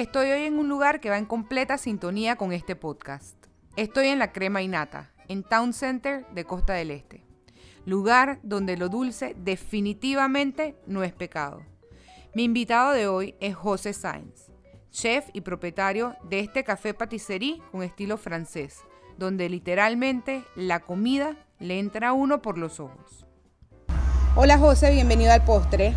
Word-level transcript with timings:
Estoy 0.00 0.30
hoy 0.30 0.44
en 0.44 0.58
un 0.58 0.70
lugar 0.70 0.98
que 0.98 1.10
va 1.10 1.18
en 1.18 1.26
completa 1.26 1.76
sintonía 1.76 2.36
con 2.36 2.54
este 2.54 2.74
podcast. 2.74 3.36
Estoy 3.76 4.06
en 4.06 4.18
la 4.18 4.32
Crema 4.32 4.62
Innata, 4.62 5.10
en 5.28 5.42
Town 5.42 5.74
Center 5.74 6.24
de 6.32 6.46
Costa 6.46 6.72
del 6.72 6.90
Este. 6.90 7.26
Lugar 7.84 8.40
donde 8.42 8.78
lo 8.78 8.88
dulce 8.88 9.36
definitivamente 9.36 10.74
no 10.86 11.04
es 11.04 11.12
pecado. 11.12 11.60
Mi 12.34 12.44
invitado 12.44 12.92
de 12.92 13.08
hoy 13.08 13.34
es 13.40 13.54
José 13.54 13.92
Sainz, 13.92 14.50
chef 14.90 15.28
y 15.34 15.42
propietario 15.42 16.16
de 16.30 16.40
este 16.40 16.64
café 16.64 16.94
patisserie 16.94 17.60
con 17.70 17.82
estilo 17.82 18.16
francés, 18.16 18.78
donde 19.18 19.50
literalmente 19.50 20.42
la 20.56 20.80
comida 20.80 21.36
le 21.58 21.78
entra 21.78 22.08
a 22.08 22.12
uno 22.14 22.40
por 22.40 22.56
los 22.56 22.80
ojos. 22.80 23.26
Hola 24.34 24.56
José, 24.56 24.92
bienvenido 24.92 25.30
al 25.30 25.44
postre. 25.44 25.92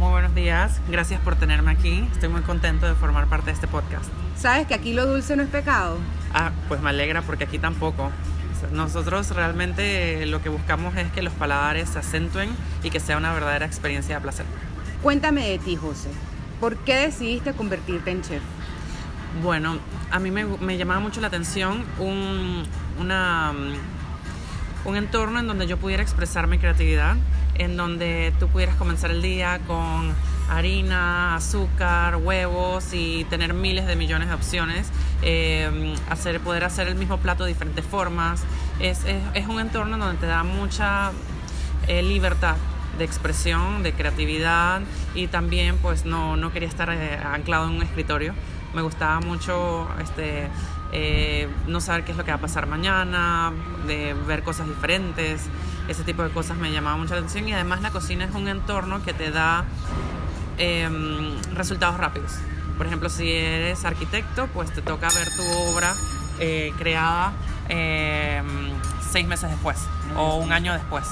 Muy 0.00 0.12
buenos 0.12 0.34
días, 0.34 0.80
gracias 0.88 1.20
por 1.20 1.36
tenerme 1.36 1.72
aquí. 1.72 2.08
Estoy 2.10 2.30
muy 2.30 2.40
contento 2.40 2.86
de 2.86 2.94
formar 2.94 3.26
parte 3.26 3.48
de 3.48 3.52
este 3.52 3.68
podcast. 3.68 4.06
¿Sabes 4.34 4.66
que 4.66 4.72
aquí 4.72 4.94
lo 4.94 5.04
dulce 5.04 5.36
no 5.36 5.42
es 5.42 5.50
pecado? 5.50 5.98
Ah, 6.32 6.52
pues 6.68 6.80
me 6.80 6.88
alegra 6.88 7.20
porque 7.20 7.44
aquí 7.44 7.58
tampoco. 7.58 8.10
Nosotros 8.72 9.28
realmente 9.36 10.24
lo 10.24 10.40
que 10.40 10.48
buscamos 10.48 10.96
es 10.96 11.12
que 11.12 11.20
los 11.20 11.34
paladares 11.34 11.90
se 11.90 11.98
acentúen 11.98 12.48
y 12.82 12.88
que 12.88 12.98
sea 12.98 13.18
una 13.18 13.34
verdadera 13.34 13.66
experiencia 13.66 14.14
de 14.14 14.22
placer. 14.22 14.46
Cuéntame 15.02 15.46
de 15.46 15.58
ti, 15.58 15.76
José. 15.76 16.08
¿Por 16.60 16.78
qué 16.78 16.96
decidiste 16.96 17.52
convertirte 17.52 18.10
en 18.10 18.22
chef? 18.22 18.42
Bueno, 19.42 19.76
a 20.10 20.18
mí 20.18 20.30
me, 20.30 20.46
me 20.46 20.78
llamaba 20.78 21.00
mucho 21.00 21.20
la 21.20 21.26
atención 21.26 21.84
un, 21.98 22.62
una, 22.98 23.52
un 24.86 24.96
entorno 24.96 25.40
en 25.40 25.46
donde 25.46 25.66
yo 25.66 25.76
pudiera 25.76 26.02
expresar 26.02 26.46
mi 26.46 26.56
creatividad 26.56 27.16
en 27.60 27.76
donde 27.76 28.32
tú 28.40 28.48
pudieras 28.48 28.74
comenzar 28.76 29.10
el 29.10 29.20
día 29.20 29.60
con 29.66 30.14
harina, 30.48 31.36
azúcar, 31.36 32.16
huevos 32.16 32.94
y 32.94 33.24
tener 33.24 33.52
miles 33.52 33.86
de 33.86 33.96
millones 33.96 34.28
de 34.28 34.34
opciones, 34.34 34.88
eh, 35.20 35.94
hacer, 36.08 36.40
poder 36.40 36.64
hacer 36.64 36.88
el 36.88 36.94
mismo 36.94 37.18
plato 37.18 37.44
de 37.44 37.50
diferentes 37.50 37.84
formas. 37.84 38.42
Es, 38.80 39.04
un 39.46 39.60
entorno 39.60 39.98
donde 39.98 40.18
te 40.18 40.26
da 40.26 40.42
mucha 40.42 41.12
eh, 41.86 42.02
libertad 42.02 42.56
de 42.96 43.04
expresión, 43.04 43.82
de 43.82 43.92
creatividad 43.92 44.80
y 45.14 45.26
también 45.26 45.76
pues 45.76 46.06
no, 46.06 46.36
no 46.36 46.52
quería 46.52 46.68
estar 46.68 46.90
eh, 46.90 47.20
anclado 47.22 47.68
en 47.68 47.74
un 47.74 47.82
escritorio. 47.82 48.32
Me 48.72 48.80
gustaba 48.80 49.20
mucho 49.20 49.86
este, 50.00 50.48
no 51.66 51.80
saber 51.82 52.04
qué 52.04 52.12
es 52.12 52.16
lo 52.16 52.24
que 52.24 52.30
va 52.30 52.38
a 52.38 52.40
pasar 52.40 52.66
mañana, 52.66 53.52
de 53.86 54.14
ver 54.26 54.42
cosas 54.42 54.66
diferentes 54.66 55.42
ese 55.90 56.04
tipo 56.04 56.22
de 56.22 56.30
cosas 56.30 56.56
me 56.56 56.70
llamaba 56.70 56.96
mucho 56.96 57.14
la 57.14 57.18
atención 57.18 57.48
y 57.48 57.52
además 57.52 57.82
la 57.82 57.90
cocina 57.90 58.24
es 58.24 58.34
un 58.34 58.46
entorno 58.46 59.02
que 59.02 59.12
te 59.12 59.32
da 59.32 59.64
em, 60.56 61.36
resultados 61.52 61.96
rápidos. 61.96 62.32
Por 62.78 62.86
ejemplo, 62.86 63.08
si 63.08 63.28
eres 63.28 63.84
arquitecto, 63.84 64.46
pues 64.54 64.72
te 64.72 64.82
toca 64.82 65.08
ver 65.08 65.28
tu 65.36 65.42
obra 65.72 65.92
eh, 66.38 66.72
creada 66.78 67.32
em, 67.68 68.70
seis 69.10 69.26
meses 69.26 69.50
después 69.50 69.78
o 70.16 70.36
un 70.36 70.52
año 70.52 70.72
después. 70.72 71.04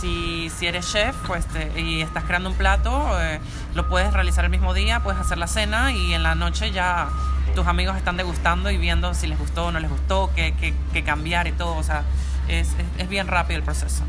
Si, 0.00 0.48
si 0.50 0.66
eres 0.66 0.90
chef 0.90 1.14
pues 1.26 1.46
y 1.76 2.02
estás 2.02 2.24
creando 2.24 2.50
un 2.50 2.56
plato, 2.56 3.20
eh, 3.20 3.40
lo 3.74 3.88
puedes 3.88 4.12
realizar 4.12 4.44
el 4.44 4.50
mismo 4.50 4.74
día, 4.74 5.02
puedes 5.02 5.20
hacer 5.20 5.38
la 5.38 5.46
cena 5.48 5.92
y 5.92 6.14
en 6.14 6.22
la 6.22 6.34
noche 6.34 6.70
ya 6.70 7.08
tus 7.54 7.66
amigos 7.66 7.96
están 7.96 8.16
degustando 8.16 8.70
y 8.70 8.78
viendo 8.78 9.12
si 9.14 9.26
les 9.26 9.38
gustó 9.38 9.66
o 9.66 9.72
no 9.72 9.80
les 9.80 9.90
gustó, 9.90 10.30
qué, 10.34 10.54
qué, 10.58 10.72
qué 10.92 11.02
cambiar 11.02 11.48
y 11.48 11.52
todo. 11.52 11.76
O 11.76 11.82
sea, 11.82 12.04
es, 12.48 12.68
es, 12.98 13.08
bien 13.08 13.28
rápido 13.28 13.58
el 13.58 13.64
proceso. 13.64 14.02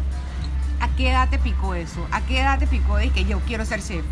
¿A 0.79 0.89
qué 0.89 1.11
edad 1.11 1.29
te 1.29 1.39
picó 1.39 1.75
eso? 1.75 2.05
¿A 2.11 2.21
qué 2.21 2.41
edad 2.41 2.59
te 2.59 2.67
picó 2.67 2.97
de 2.97 3.09
que 3.09 3.25
yo 3.25 3.39
quiero 3.41 3.65
ser 3.65 3.81
chef? 3.81 4.05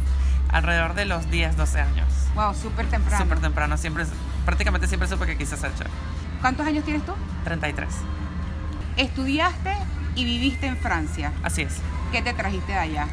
Alrededor 0.49 0.93
de 0.93 1.05
los 1.05 1.29
10, 1.29 1.57
12 1.57 1.79
años. 1.81 2.07
Wow, 2.35 2.53
súper 2.53 2.87
temprano. 2.87 3.23
Súper 3.23 3.39
temprano, 3.39 3.77
siempre, 3.77 4.05
prácticamente 4.45 4.87
siempre 4.87 5.07
supe 5.07 5.25
que 5.25 5.37
quise 5.37 5.57
ser 5.57 5.73
chef. 5.75 5.87
¿Cuántos 6.41 6.65
años 6.65 6.83
tienes 6.83 7.05
tú? 7.05 7.13
33. 7.43 7.87
Estudiaste 8.97 9.73
y 10.15 10.25
viviste 10.25 10.67
en 10.67 10.77
Francia. 10.77 11.31
Así 11.43 11.61
es. 11.61 11.77
¿Qué 12.11 12.21
te 12.21 12.33
trajiste 12.33 12.73
de 12.73 12.77
allá? 12.77 13.07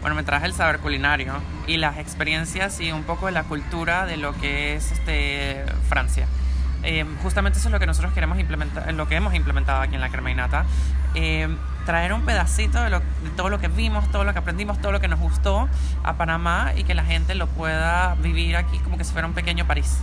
Bueno, 0.00 0.16
me 0.16 0.22
traje 0.22 0.46
el 0.46 0.54
saber 0.54 0.78
culinario 0.78 1.34
y 1.66 1.76
las 1.76 1.98
experiencias 1.98 2.80
y 2.80 2.90
un 2.90 3.04
poco 3.04 3.26
de 3.26 3.32
la 3.32 3.44
cultura 3.44 4.06
de 4.06 4.16
lo 4.16 4.32
que 4.34 4.74
es 4.74 4.92
este, 4.92 5.64
Francia. 5.88 6.26
Eh, 6.82 7.04
justamente 7.22 7.58
eso 7.58 7.68
es 7.68 7.72
lo 7.72 7.80
que 7.80 7.86
nosotros 7.86 8.12
queremos 8.12 8.38
implementar, 8.38 8.92
lo 8.94 9.08
que 9.08 9.16
hemos 9.16 9.34
implementado 9.34 9.82
aquí 9.82 9.94
en 9.94 10.00
la 10.00 10.10
crema 10.10 10.30
innata. 10.30 10.64
Eh, 11.14 11.48
traer 11.86 12.12
un 12.12 12.22
pedacito 12.22 12.80
de, 12.82 13.00
todo 13.36 13.48
lo 13.48 13.58
que 13.58 13.68
vimos, 13.68 14.10
todo 14.10 14.24
lo 14.24 14.32
que 14.32 14.38
aprendimos, 14.38 14.80
todo 14.80 14.92
lo 14.92 15.00
que 15.00 15.08
nos 15.08 15.18
gustó 15.18 15.68
a 16.04 16.14
Panamá 16.14 16.72
y 16.76 16.84
que 16.84 16.94
la 16.94 17.04
gente 17.04 17.34
lo 17.34 17.46
pueda 17.48 18.14
vivir 18.16 18.56
aquí 18.56 18.78
como 18.78 18.96
que 18.96 19.04
si 19.04 19.12
fuera 19.12 19.26
un 19.26 19.34
pequeño 19.34 19.66
París. 19.66 19.98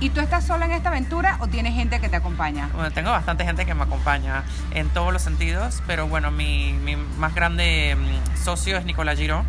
¿Y 0.00 0.10
tú 0.10 0.20
estás 0.20 0.44
sola 0.46 0.66
en 0.66 0.72
esta 0.72 0.88
aventura 0.88 1.36
o 1.40 1.46
tienes 1.46 1.74
gente 1.74 2.00
que 2.00 2.08
te 2.08 2.16
acompaña? 2.16 2.68
Bueno, 2.74 2.90
tengo 2.90 3.10
bastante 3.10 3.44
gente 3.44 3.64
que 3.64 3.74
me 3.74 3.84
acompaña 3.84 4.42
en 4.72 4.88
todos 4.88 5.12
los 5.12 5.22
sentidos, 5.22 5.82
pero 5.86 6.08
bueno, 6.08 6.30
mi, 6.30 6.72
mi 6.72 6.96
más 6.96 7.34
grande 7.34 7.96
mm, 7.96 8.42
socio 8.42 8.76
es 8.76 8.84
Nicolás 8.84 9.18
Giro, 9.18 9.44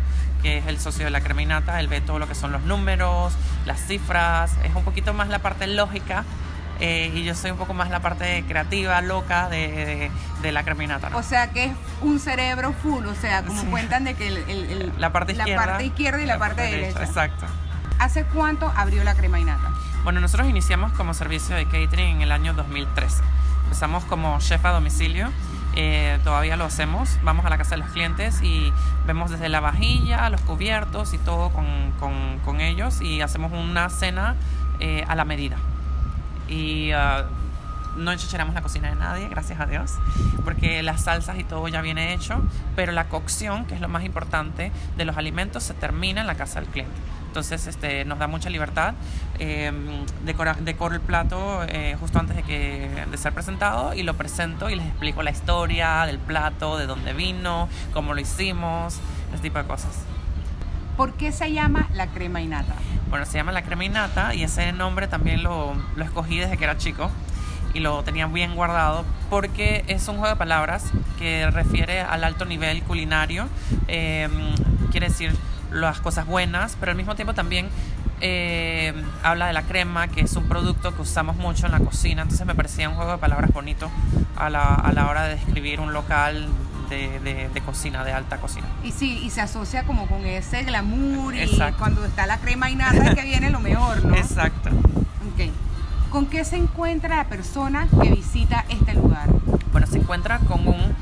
que 0.46 0.58
es 0.58 0.66
el 0.68 0.78
socio 0.78 1.04
de 1.04 1.10
la 1.10 1.22
Creminata, 1.22 1.80
él 1.80 1.88
ve 1.88 2.00
todo 2.00 2.20
lo 2.20 2.28
que 2.28 2.36
son 2.36 2.52
los 2.52 2.62
números, 2.62 3.32
las 3.64 3.84
cifras, 3.84 4.52
es 4.62 4.72
un 4.76 4.84
poquito 4.84 5.12
más 5.12 5.26
la 5.26 5.40
parte 5.40 5.66
lógica 5.66 6.22
eh, 6.78 7.10
y 7.12 7.24
yo 7.24 7.34
soy 7.34 7.50
un 7.50 7.56
poco 7.56 7.74
más 7.74 7.90
la 7.90 7.98
parte 7.98 8.44
creativa, 8.46 9.00
loca 9.00 9.48
de, 9.48 10.08
de, 10.42 10.52
la 10.52 10.62
Creminata. 10.62 11.10
O 11.14 11.24
sea 11.24 11.48
que 11.48 11.64
es 11.64 11.72
un 12.00 12.20
cerebro 12.20 12.72
full, 12.72 13.06
o 13.06 13.14
sea, 13.16 13.42
como 13.42 13.60
cuentan 13.64 14.04
de 14.04 14.14
que 14.14 14.28
el, 14.28 14.92
la, 14.98 15.10
parte 15.10 15.32
izquierda, 15.32 15.56
la 15.56 15.66
parte 15.66 15.84
izquierda 15.84 16.22
y 16.22 16.26
la, 16.26 16.38
parte 16.38 16.62
derecha. 16.62 17.02
Exacto. 17.02 17.46
¿Hace 17.98 18.22
cuánto 18.26 18.72
abrió 18.76 19.02
la 19.02 19.16
Creminata? 19.16 19.72
Bueno, 20.04 20.20
nosotros 20.20 20.48
iniciamos 20.48 20.92
como 20.92 21.12
servicio 21.12 21.56
de 21.56 21.64
catering 21.64 22.18
en 22.18 22.22
el 22.22 22.30
año 22.30 22.54
2013. 22.54 23.20
Empezamos 23.64 24.04
como 24.04 24.38
chef 24.38 24.64
a 24.64 24.70
domicilio 24.70 25.28
eh, 25.76 26.18
todavía 26.24 26.56
lo 26.56 26.64
hacemos. 26.64 27.18
Vamos 27.22 27.44
a 27.44 27.50
la 27.50 27.58
casa 27.58 27.76
de 27.76 27.82
los 27.82 27.90
clientes 27.90 28.42
y 28.42 28.72
vemos 29.06 29.30
desde 29.30 29.50
la 29.50 29.60
vajilla, 29.60 30.28
los 30.30 30.40
cubiertos 30.40 31.12
y 31.12 31.18
todo 31.18 31.50
con, 31.50 31.66
con, 32.44 32.60
ellos 32.60 33.02
y 33.02 33.20
hacemos 33.20 33.52
una 33.52 33.90
cena 33.90 34.34
eh, 34.80 35.04
a 35.06 35.14
la 35.14 35.26
medida. 35.26 35.58
Y 36.48 36.92
uh, 36.94 37.24
no 37.96 38.12
enchacharamos 38.12 38.54
la 38.54 38.62
cocina 38.62 38.88
de 38.88 38.96
nadie, 38.96 39.28
gracias 39.28 39.60
a 39.60 39.66
Dios, 39.66 39.92
porque 40.44 40.82
las 40.82 41.04
salsas 41.04 41.38
y 41.38 41.44
todo 41.44 41.66
ya 41.68 41.80
viene 41.80 42.12
hecho, 42.12 42.42
pero 42.74 42.92
la 42.92 43.08
cocción, 43.08 43.64
que 43.64 43.74
es 43.74 43.80
lo 43.80 43.88
más 43.88 44.04
importante 44.04 44.72
de 44.96 45.04
los 45.04 45.16
alimentos, 45.16 45.62
se 45.62 45.74
termina 45.74 46.20
en 46.20 46.26
la 46.26 46.34
casa 46.34 46.60
del 46.60 46.68
cliente. 46.68 46.94
Entonces 47.36 47.66
este, 47.66 48.06
nos 48.06 48.18
da 48.18 48.28
mucha 48.28 48.48
libertad. 48.48 48.94
Eh, 49.38 49.70
decoro, 50.24 50.94
el 50.94 51.00
plato 51.00 51.64
eh, 51.68 51.94
justo 52.00 52.18
antes 52.18 52.34
de, 52.34 52.42
que, 52.42 53.04
de 53.10 53.18
ser 53.18 53.34
presentado 53.34 53.92
y 53.92 54.02
lo 54.04 54.14
presento 54.14 54.70
y 54.70 54.76
les 54.76 54.86
explico 54.86 55.22
la 55.22 55.32
historia 55.32 56.06
del 56.06 56.18
plato, 56.18 56.78
de 56.78 56.86
dónde 56.86 57.12
vino, 57.12 57.68
cómo 57.92 58.14
lo 58.14 58.22
hicimos, 58.22 59.00
ese 59.34 59.42
tipo 59.42 59.58
de 59.58 59.66
cosas. 59.66 60.04
¿Por 60.96 61.12
qué 61.12 61.30
se 61.30 61.52
llama 61.52 61.88
la 61.92 62.06
crema 62.06 62.40
innata? 62.40 62.74
Bueno, 63.10 63.26
se 63.26 63.34
llama 63.34 63.52
la 63.52 63.60
crema 63.62 63.84
innata 63.84 64.34
y 64.34 64.42
ese 64.42 64.72
nombre 64.72 65.06
también 65.06 65.42
lo, 65.42 65.74
lo 65.94 66.04
escogí 66.04 66.38
desde 66.38 66.56
que 66.56 66.64
era 66.64 66.78
chico 66.78 67.10
y 67.74 67.80
lo 67.80 68.02
tenía 68.02 68.26
bien 68.26 68.54
guardado 68.54 69.04
porque 69.30 69.84
es 69.88 70.06
un 70.08 70.16
juego 70.16 70.30
de 70.30 70.36
palabras 70.36 70.84
que 71.18 71.50
refiere 71.50 72.00
al 72.00 72.24
alto 72.24 72.44
nivel 72.44 72.82
culinario. 72.82 73.48
Eh, 73.88 74.28
quiere 74.90 75.08
decir 75.08 75.34
las 75.70 76.00
cosas 76.00 76.26
buenas, 76.26 76.76
pero 76.78 76.92
al 76.92 76.96
mismo 76.96 77.14
tiempo 77.14 77.34
también 77.34 77.68
eh, 78.20 78.94
habla 79.22 79.48
de 79.48 79.52
la 79.52 79.62
crema, 79.62 80.08
que 80.08 80.22
es 80.22 80.34
un 80.36 80.44
producto 80.48 80.94
que 80.94 81.02
usamos 81.02 81.36
mucho 81.36 81.66
en 81.66 81.72
la 81.72 81.80
cocina, 81.80 82.22
entonces 82.22 82.46
me 82.46 82.54
parecía 82.54 82.88
un 82.88 82.94
juego 82.94 83.12
de 83.12 83.18
palabras 83.18 83.52
bonito 83.52 83.90
a 84.36 84.48
la, 84.48 84.74
a 84.74 84.92
la 84.92 85.08
hora 85.08 85.24
de 85.24 85.36
describir 85.36 85.80
un 85.80 85.92
local 85.92 86.48
de, 86.88 87.48
de, 87.52 87.60
cocina, 87.62 88.04
de 88.04 88.12
alta 88.12 88.38
cocina. 88.38 88.66
Y 88.84 88.92
sí, 88.92 89.20
y 89.22 89.30
se 89.30 89.40
asocia 89.40 89.84
como 89.84 90.06
con 90.06 90.24
ese 90.24 90.62
glamour 90.62 91.34
y 91.34 91.58
cuando 91.78 92.04
está 92.04 92.26
la 92.26 92.38
crema 92.38 92.70
y 92.70 92.76
nada 92.76 93.14
que 93.14 93.22
viene 93.22 93.50
lo 93.50 93.60
mejor, 93.60 94.04
¿no? 94.04 94.14
Exacto. 94.14 94.70
¿Con 96.16 96.24
qué 96.24 96.46
se 96.46 96.56
encuentra 96.56 97.16
la 97.16 97.24
persona 97.24 97.88
que 98.00 98.08
visita 98.08 98.64
este 98.70 98.94
lugar? 98.94 99.28
Bueno, 99.70 99.86
se 99.86 99.98
encuentra 99.98 100.38
con 100.38 100.66
un 100.66 100.96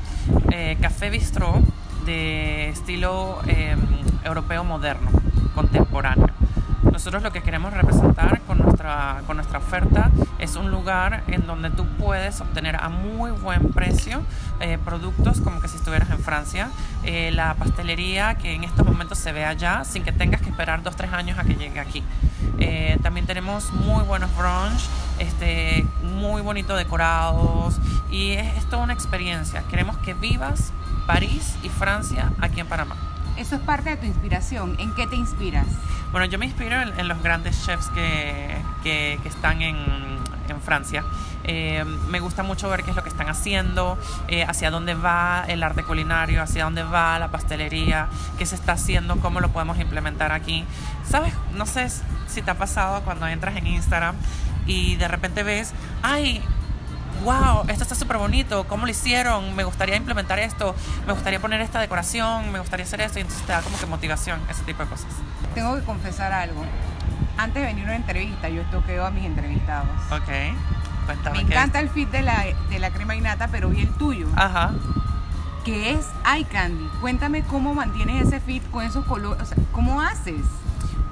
eh, 0.51 0.77
café 0.81 1.09
bistró 1.09 1.61
de 2.05 2.67
estilo 2.67 3.39
em, 3.47 3.79
europeo 4.25 4.65
moderno, 4.65 5.09
contemporáneo. 5.53 6.27
Nosotros 6.95 7.23
lo 7.23 7.33
que 7.33 7.41
queremos 7.41 7.73
representar 7.73 8.39
con 8.47 8.57
nuestra, 8.57 9.21
con 9.27 9.35
nuestra 9.35 9.59
oferta 9.59 10.11
es 10.39 10.55
un 10.55 10.71
lugar 10.71 11.25
en 11.27 11.45
donde 11.45 11.69
tú 11.69 11.85
puedes 11.97 12.39
obtener 12.39 12.77
a 12.77 12.87
muy 12.87 13.31
buen 13.31 13.73
precio 13.73 14.21
eh, 14.61 14.77
productos 14.77 15.41
como 15.41 15.59
que 15.59 15.67
si 15.67 15.75
estuvieras 15.75 16.09
en 16.11 16.19
Francia, 16.19 16.69
eh, 17.03 17.31
la 17.33 17.55
pastelería 17.55 18.35
que 18.35 18.53
en 18.53 18.63
estos 18.63 18.85
momentos 18.85 19.17
se 19.17 19.33
ve 19.33 19.43
allá 19.43 19.83
sin 19.83 20.05
que 20.05 20.13
tengas 20.13 20.41
que 20.41 20.49
esperar 20.51 20.83
dos 20.83 20.95
tres 20.95 21.11
años 21.11 21.37
a 21.37 21.43
que 21.43 21.55
llegue 21.55 21.81
aquí. 21.81 22.01
Eh, 22.59 22.97
también 23.03 23.25
tenemos 23.25 23.73
muy 23.73 24.05
buenos 24.05 24.33
brunch, 24.37 24.87
este, 25.19 25.85
muy 26.01 26.41
bonito 26.41 26.77
decorados 26.77 27.75
y 28.09 28.31
es, 28.31 28.55
es 28.55 28.69
toda 28.69 28.83
una 28.83 28.93
experiencia. 28.93 29.63
Queremos 29.69 29.97
que 29.97 30.13
vivas 30.13 30.71
París 31.05 31.57
y 31.61 31.67
Francia 31.67 32.31
aquí 32.39 32.61
en 32.61 32.67
Panamá. 32.67 32.95
Eso 33.37 33.55
es 33.55 33.61
parte 33.61 33.89
de 33.91 33.97
tu 33.97 34.05
inspiración. 34.05 34.75
¿En 34.79 34.93
qué 34.95 35.07
te 35.07 35.15
inspiras? 35.15 35.67
Bueno, 36.11 36.25
yo 36.27 36.39
me 36.39 36.45
inspiro 36.45 36.81
en, 36.81 37.07
los 37.07 37.21
grandes 37.21 37.65
chefs 37.65 37.89
que, 37.89 38.57
que, 38.83 39.19
están 39.25 39.61
en, 39.61 39.75
en 40.47 40.61
Francia. 40.61 41.03
Eh, 41.43 41.83
me 42.09 42.19
gusta 42.19 42.41
mucho 42.41 42.69
ver 42.69 42.83
qué 42.83 42.89
es 42.89 42.95
lo 42.95 43.03
que 43.03 43.09
están 43.09 43.29
haciendo, 43.29 43.99
eh, 44.27 44.43
hacia 44.47 44.71
dónde 44.71 44.95
va 44.95 45.45
el 45.47 45.61
arte 45.61 45.83
culinario, 45.83 46.41
hacia 46.41 46.63
dónde 46.63 46.83
va 46.83 47.19
la 47.19 47.29
pastelería, 47.29 48.07
qué 48.37 48.45
se 48.45 48.55
está 48.55 48.73
haciendo, 48.73 49.17
cómo 49.17 49.41
lo 49.41 49.49
podemos 49.49 49.77
implementar 49.79 50.31
aquí. 50.31 50.65
¿Sabes? 51.07 51.33
No 51.53 51.65
sé 51.65 51.87
si 52.27 52.41
te 52.41 52.51
ha 52.51 52.57
pasado 52.57 53.01
cuando 53.01 53.27
entras 53.27 53.55
en 53.57 53.67
Instagram 53.67 54.15
y 54.65 54.95
de 54.95 55.07
repente 55.07 55.43
ves, 55.43 55.73
ay, 56.01 56.41
wow, 57.23 57.63
esto 57.67 57.83
está 57.83 57.95
súper 57.95 58.17
bonito, 58.17 58.65
¿cómo 58.67 58.85
lo 58.85 58.91
hicieron? 58.91 59.55
Me 59.55 59.63
gustaría 59.63 59.95
implementar 59.95 60.39
esto, 60.39 60.75
me 61.07 61.13
gustaría 61.13 61.39
poner 61.39 61.61
esta 61.61 61.79
decoración, 61.79 62.51
me 62.51 62.59
gustaría 62.59 62.85
hacer 62.85 63.01
esto, 63.01 63.19
y 63.19 63.21
entonces 63.21 63.45
te 63.45 63.53
da 63.53 63.61
como 63.61 63.77
que 63.79 63.85
motivación, 63.85 64.39
ese 64.49 64.63
tipo 64.63 64.83
de 64.83 64.89
cosas. 64.89 65.07
Tengo 65.53 65.75
que 65.75 65.83
confesar 65.83 66.31
algo. 66.33 66.63
Antes 67.37 67.61
de 67.61 67.67
venir 67.67 67.83
a 67.83 67.87
una 67.87 67.95
entrevista, 67.95 68.49
yo 68.49 68.63
toqueo 68.63 69.05
a 69.05 69.11
mis 69.11 69.25
entrevistados. 69.25 69.89
Ok, 70.11 70.29
cuéntame. 71.05 71.43
Me 71.43 71.43
encanta 71.43 71.79
el 71.79 71.89
fit 71.89 72.09
de 72.09 72.21
la, 72.21 72.45
de 72.69 72.79
la 72.79 72.91
crema 72.91 73.15
innata, 73.15 73.47
pero 73.49 73.69
vi 73.69 73.81
el 73.81 73.89
tuyo. 73.93 74.27
Ajá. 74.35 74.71
Que 75.63 75.91
es 75.93 76.07
eye 76.31 76.45
candy. 76.45 76.87
Cuéntame 77.01 77.43
cómo 77.43 77.73
mantienes 77.73 78.27
ese 78.27 78.39
fit 78.39 78.63
con 78.69 78.85
esos 78.85 79.05
colores, 79.05 79.41
o 79.41 79.45
sea, 79.45 79.57
¿cómo 79.71 80.01
haces? 80.01 80.41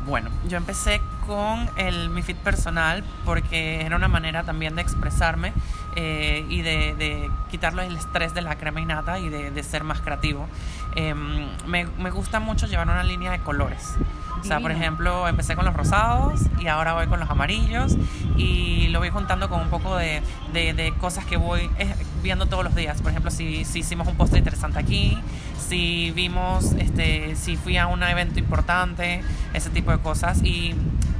Bueno, 0.06 0.30
yo 0.48 0.58
empecé 0.58 1.02
con 1.26 1.70
el, 1.78 2.10
mi 2.10 2.22
fit 2.22 2.38
personal 2.38 3.04
porque 3.24 3.86
era 3.86 3.96
una 3.96 4.10
manera 4.10 4.44
también 4.44 4.76
de 4.76 4.82
expresarme 4.82 5.54
eh, 5.96 6.46
y 6.50 6.62
de, 6.62 7.30
quitarle 7.50 7.86
el 7.86 7.96
estrés 7.96 8.34
de 8.34 8.42
la 8.42 8.56
crema 8.58 8.82
innata 8.82 9.20
y 9.20 9.30
de, 9.30 9.64
ser 9.64 9.84
más 9.84 10.02
creativo. 10.02 10.48
Em, 10.96 11.48
me, 11.66 11.86
me, 11.98 12.12
gusta 12.12 12.40
mucho 12.40 12.68
llevar 12.68 12.88
una 12.88 13.04
línea 13.04 13.32
de 13.32 13.40
colores. 13.40 13.96
O 14.44 14.46
sea, 14.46 14.60
por 14.60 14.72
ejemplo, 14.72 15.26
empecé 15.28 15.56
con 15.56 15.64
los 15.64 15.74
rosados 15.74 16.42
y 16.60 16.68
ahora 16.68 16.94
voy 16.94 17.08
con 17.08 17.18
los 17.18 17.30
amarillos 17.30 17.96
y 18.36 18.90
lo 18.90 19.00
voy 19.00 19.10
juntando 19.10 19.48
con 19.48 19.62
un 19.62 19.70
poco 19.70 19.96
de, 19.96 20.22
de, 20.52 20.94
cosas 21.00 21.24
que 21.24 21.38
voy 21.38 21.70
eh, 21.78 21.96
viendo 22.22 22.46
todos 22.48 22.66
los 22.66 22.76
días. 22.76 23.02
Por 23.02 23.12
ejemplo, 23.12 23.32
si, 23.32 23.64
si 23.64 23.80
hicimos 23.80 24.06
un 24.06 24.16
postre 24.16 24.40
interesante 24.40 24.80
aquí, 24.80 25.18
si 25.58 26.12
vimos, 26.12 26.74
este, 26.74 27.38
si 27.38 27.56
fui 27.56 27.78
a 27.78 27.88
un 27.88 28.04
evento 28.04 28.38
importante, 28.38 29.22
ese 29.54 29.70
tipo 29.70 29.92
de 29.92 30.00
cosas. 30.00 30.44
Y 30.44 30.76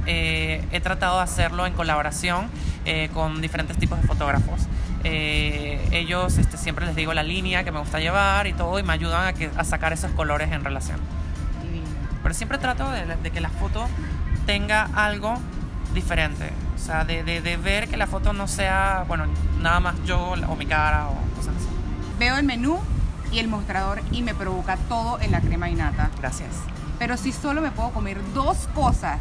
eh, 0.06 0.64
he 0.70 0.80
tratado 0.80 1.18
de 1.18 1.24
hacerlo 1.24 1.66
en 1.66 1.72
colaboración 1.72 2.48
eh, 2.84 3.10
con 3.12 3.40
diferentes 3.40 3.76
tipos 3.78 4.00
de 4.00 4.06
fotógrafos. 4.06 4.60
ellos 5.04 6.38
este, 6.38 6.56
siempre 6.56 6.86
les 6.86 6.96
digo 6.96 7.12
la 7.12 7.22
línea 7.22 7.64
que 7.64 7.72
me 7.72 7.78
gusta 7.78 8.00
llevar 8.00 8.46
y 8.46 8.52
todo 8.52 8.78
y 8.78 8.82
me 8.82 8.92
ayudan 8.92 9.26
a, 9.26 9.32
que, 9.32 9.50
a 9.56 9.64
sacar 9.64 9.92
esos 9.92 10.10
colores 10.12 10.50
en 10.52 10.64
relación. 10.64 10.98
Pero 12.22 12.34
siempre 12.34 12.56
trato 12.56 12.90
de, 12.90 13.30
que 13.30 13.40
la 13.42 13.50
foto 13.50 13.86
tenga 14.46 14.88
algo 14.94 15.34
diferente. 15.92 16.50
O 16.74 16.78
sea, 16.78 17.04
de, 17.04 17.22
de, 17.22 17.56
ver 17.58 17.86
que 17.88 17.98
la 17.98 18.06
foto 18.06 18.32
no 18.32 18.48
sea, 18.48 19.04
bueno, 19.06 19.26
nada 19.60 19.78
más 19.80 19.94
yo 20.06 20.32
o 20.48 20.56
mi 20.56 20.64
cara 20.64 21.08
o 21.08 21.14
cosas 21.36 21.54
así. 21.54 21.68
Veo 22.18 22.38
el 22.38 22.44
menú 22.44 22.80
y 23.30 23.40
el 23.40 23.48
mostrador 23.48 24.00
y 24.10 24.22
me 24.22 24.34
provoca 24.34 24.78
todo 24.88 25.20
en 25.20 25.32
la 25.32 25.40
crema 25.40 25.68
innata. 25.68 26.10
Gracias. 26.18 26.50
Pero 26.98 27.18
si 27.18 27.30
solo 27.30 27.60
me 27.60 27.70
puedo 27.70 27.90
comer 27.90 28.18
dos 28.32 28.68
cosas, 28.74 29.20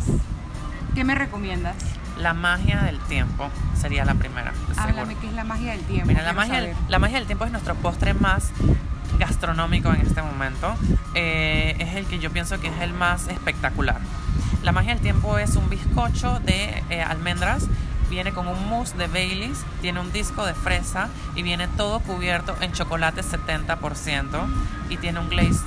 ¿qué 0.93 1.03
me 1.03 1.15
recomiendas? 1.15 1.75
La 2.17 2.33
magia 2.33 2.81
del 2.83 2.99
tiempo 2.99 3.49
sería 3.79 4.05
la 4.05 4.13
primera. 4.13 4.53
Háblame 4.77 5.15
qué 5.15 5.27
es 5.27 5.33
la 5.33 5.43
magia 5.43 5.71
del 5.71 5.81
tiempo. 5.81 6.07
Mira, 6.07 6.21
la 6.23 6.33
magia, 6.33 6.75
la 6.87 6.99
magia 6.99 7.17
del 7.17 7.25
tiempo 7.25 7.45
es 7.45 7.51
nuestro 7.51 7.75
postre 7.75 8.13
más 8.13 8.51
gastronómico 9.17 9.91
en 9.93 10.01
este 10.01 10.21
momento. 10.21 10.75
Eh, 11.15 11.75
es 11.79 11.95
el 11.95 12.05
que 12.05 12.19
yo 12.19 12.31
pienso 12.31 12.59
que 12.59 12.67
es 12.67 12.81
el 12.81 12.93
más 12.93 13.27
espectacular. 13.27 13.99
La 14.61 14.71
magia 14.71 14.93
del 14.93 15.01
tiempo 15.01 15.37
es 15.37 15.55
un 15.55 15.69
bizcocho 15.69 16.39
de 16.39 16.83
eh, 16.89 17.01
almendras, 17.01 17.67
viene 18.09 18.31
con 18.31 18.47
un 18.47 18.69
mousse 18.69 18.95
de 18.95 19.07
Baileys, 19.07 19.65
tiene 19.81 19.99
un 19.99 20.11
disco 20.11 20.45
de 20.45 20.53
fresa 20.53 21.09
y 21.35 21.41
viene 21.41 21.67
todo 21.67 21.99
cubierto 21.99 22.55
en 22.61 22.71
chocolate 22.71 23.21
70% 23.21 24.45
y 24.89 24.97
tiene 24.97 25.19
un 25.19 25.29
glaze 25.29 25.59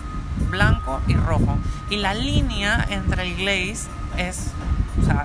blanco 0.50 1.00
y 1.08 1.14
rojo. 1.14 1.58
Y 1.90 1.96
la 1.96 2.14
línea 2.14 2.84
entre 2.88 3.25
el 3.25 3.37
glaze 3.37 3.88
es, 4.17 4.50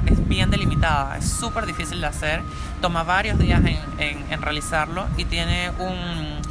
es 0.06 0.28
bien 0.28 0.50
delimitada, 0.50 1.18
es 1.18 1.30
súper 1.30 1.66
difícil 1.66 2.02
de 2.02 2.08
hacer, 2.08 2.42
toma 2.82 3.04
varios 3.04 3.38
días 3.40 3.62
en, 3.64 4.32
en 4.32 4.42
realizarlo 4.42 5.08
y 5.18 5.26
tiene 5.26 5.72
un 5.80 6.42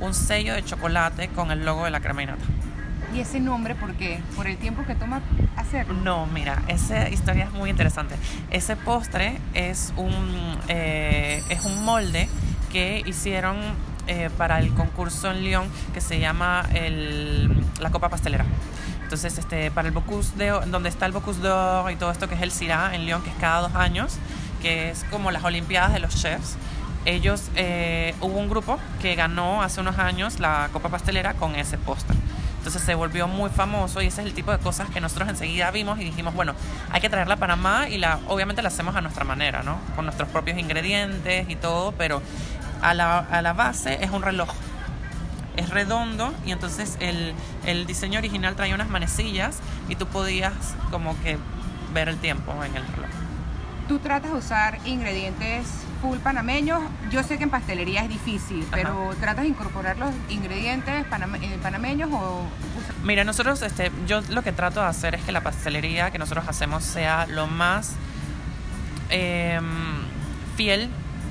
un 0.00 0.14
sello 0.14 0.54
de 0.54 0.64
chocolate 0.64 1.28
con 1.28 1.50
el 1.50 1.64
logo 1.64 1.84
de 1.84 1.90
la 1.90 2.00
crema 2.00 2.22
innata. 2.22 2.44
¿Y 3.14 3.20
ese 3.20 3.40
nombre 3.40 3.74
por 3.74 3.92
qué? 3.94 4.20
¿Por 4.36 4.46
el 4.46 4.56
tiempo 4.56 4.84
que 4.86 4.94
toma 4.94 5.20
hacerlo? 5.56 5.94
No, 5.94 6.26
mira, 6.26 6.62
esa 6.68 7.08
historia 7.08 7.44
es 7.44 7.52
muy 7.52 7.68
interesante. 7.68 8.14
Ese 8.50 8.76
postre 8.76 9.38
es 9.52 9.92
un, 9.96 10.56
eh, 10.68 11.42
es 11.48 11.64
un 11.64 11.84
molde 11.84 12.28
que 12.70 13.02
hicieron 13.04 13.56
eh, 14.06 14.30
para 14.38 14.60
el 14.60 14.72
concurso 14.74 15.30
en 15.30 15.42
Lyon 15.42 15.68
que 15.92 16.00
se 16.00 16.20
llama 16.20 16.64
el, 16.72 17.50
la 17.80 17.90
Copa 17.90 18.08
Pastelera. 18.08 18.44
Entonces, 19.10 19.38
este, 19.38 19.72
para 19.72 19.88
el 19.88 19.92
Bocuse 19.92 20.36
de 20.36 20.50
donde 20.68 20.88
está 20.88 21.04
el 21.04 21.10
Bocuse 21.10 21.40
d'Or 21.40 21.90
y 21.90 21.96
todo 21.96 22.12
esto 22.12 22.28
que 22.28 22.36
es 22.36 22.42
el 22.42 22.52
CIRA 22.52 22.94
en 22.94 23.06
Lyon, 23.06 23.22
que 23.22 23.30
es 23.30 23.36
cada 23.40 23.62
dos 23.62 23.74
años, 23.74 24.18
que 24.62 24.90
es 24.90 25.02
como 25.10 25.32
las 25.32 25.42
Olimpiadas 25.42 25.92
de 25.92 25.98
los 25.98 26.14
chefs 26.14 26.56
ellos, 27.06 27.50
eh, 27.56 28.14
hubo 28.20 28.38
un 28.38 28.48
grupo 28.48 28.78
que 29.02 29.16
ganó 29.16 29.62
hace 29.62 29.80
unos 29.80 29.98
años 29.98 30.38
la 30.38 30.68
Copa 30.72 30.90
Pastelera 30.90 31.34
con 31.34 31.56
ese 31.56 31.76
póster. 31.76 32.14
Entonces 32.58 32.82
se 32.82 32.94
volvió 32.94 33.26
muy 33.26 33.50
famoso 33.50 34.00
y 34.00 34.06
ese 34.06 34.20
es 34.20 34.28
el 34.28 34.32
tipo 34.32 34.52
de 34.52 34.58
cosas 34.58 34.88
que 34.90 35.00
nosotros 35.00 35.28
enseguida 35.28 35.72
vimos 35.72 35.98
y 35.98 36.04
dijimos, 36.04 36.32
bueno, 36.32 36.54
hay 36.92 37.00
que 37.00 37.08
traerla 37.08 37.34
a 37.34 37.38
Panamá 37.38 37.88
y 37.88 37.98
la, 37.98 38.20
obviamente 38.28 38.62
la 38.62 38.68
hacemos 38.68 38.94
a 38.94 39.00
nuestra 39.00 39.24
manera, 39.24 39.64
¿no? 39.64 39.80
Con 39.96 40.04
nuestros 40.04 40.28
propios 40.28 40.56
ingredientes 40.56 41.50
y 41.50 41.56
todo, 41.56 41.90
pero 41.98 42.22
a 42.80 42.94
la, 42.94 43.18
a 43.18 43.42
la 43.42 43.54
base 43.54 43.98
es 44.04 44.12
un 44.12 44.22
reloj. 44.22 44.50
Es 45.56 45.70
redondo 45.70 46.32
y 46.46 46.52
entonces 46.52 46.96
el, 47.00 47.34
el 47.66 47.86
diseño 47.86 48.18
original 48.18 48.54
traía 48.56 48.74
unas 48.74 48.88
manecillas 48.88 49.58
y 49.88 49.96
tú 49.96 50.06
podías 50.06 50.52
como 50.90 51.20
que 51.22 51.38
ver 51.92 52.08
el 52.08 52.18
tiempo 52.18 52.52
en 52.64 52.76
el 52.76 52.86
reloj. 52.86 53.10
Tú 53.88 53.98
tratas 53.98 54.30
de 54.30 54.38
usar 54.38 54.78
ingredientes 54.84 55.66
full 56.00 56.18
panameños. 56.18 56.80
Yo 57.10 57.22
sé 57.22 57.36
que 57.36 57.44
en 57.44 57.50
pastelería 57.50 58.02
es 58.02 58.08
difícil, 58.08 58.66
pero 58.70 59.10
¿tratas 59.20 59.42
de 59.42 59.48
incorporar 59.48 59.98
los 59.98 60.10
ingredientes 60.28 61.04
eh, 61.04 61.58
panameños 61.62 62.10
o...? 62.12 62.42
Mira, 63.02 63.24
nosotros, 63.24 63.62
este, 63.62 63.90
yo 64.06 64.20
lo 64.30 64.42
que 64.42 64.52
trato 64.52 64.80
de 64.80 64.86
hacer 64.86 65.14
es 65.14 65.22
que 65.22 65.32
la 65.32 65.42
pastelería 65.42 66.10
que 66.10 66.18
nosotros 66.18 66.46
hacemos 66.48 66.84
sea 66.84 67.26
lo 67.26 67.46
más 67.46 67.94
em, 69.10 69.64
fiel 70.56 70.88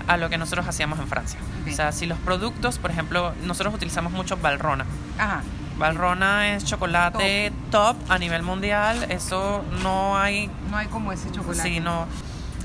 a 0.08 0.18
lo 0.18 0.30
que 0.30 0.38
nosotros 0.38 0.68
hacíamos 0.68 1.00
en 1.00 1.08
Francia. 1.08 1.40
O 1.68 1.72
sea, 1.72 1.92
si 1.92 2.06
los 2.06 2.18
productos, 2.20 2.80
por 2.80 2.92
ejemplo, 2.92 3.34
nosotros 3.44 3.74
utilizamos 3.74 4.12
mucho 4.12 4.38
Valrona. 4.38 4.86
Ajá. 5.18 5.42
Valrona 5.78 6.56
es 6.56 6.66
chocolate 6.66 7.54
top. 7.72 7.96
a 8.10 8.18
nivel 8.18 8.44
mundial. 8.44 9.06
Eso 9.10 9.64
no 9.82 10.18
hay. 10.18 10.50
No 10.70 10.78
hay 10.78 10.88
como 10.88 11.12
ese 11.12 11.32
chocolate. 11.32 11.70
Sí, 11.70 11.80
no. 11.80 12.06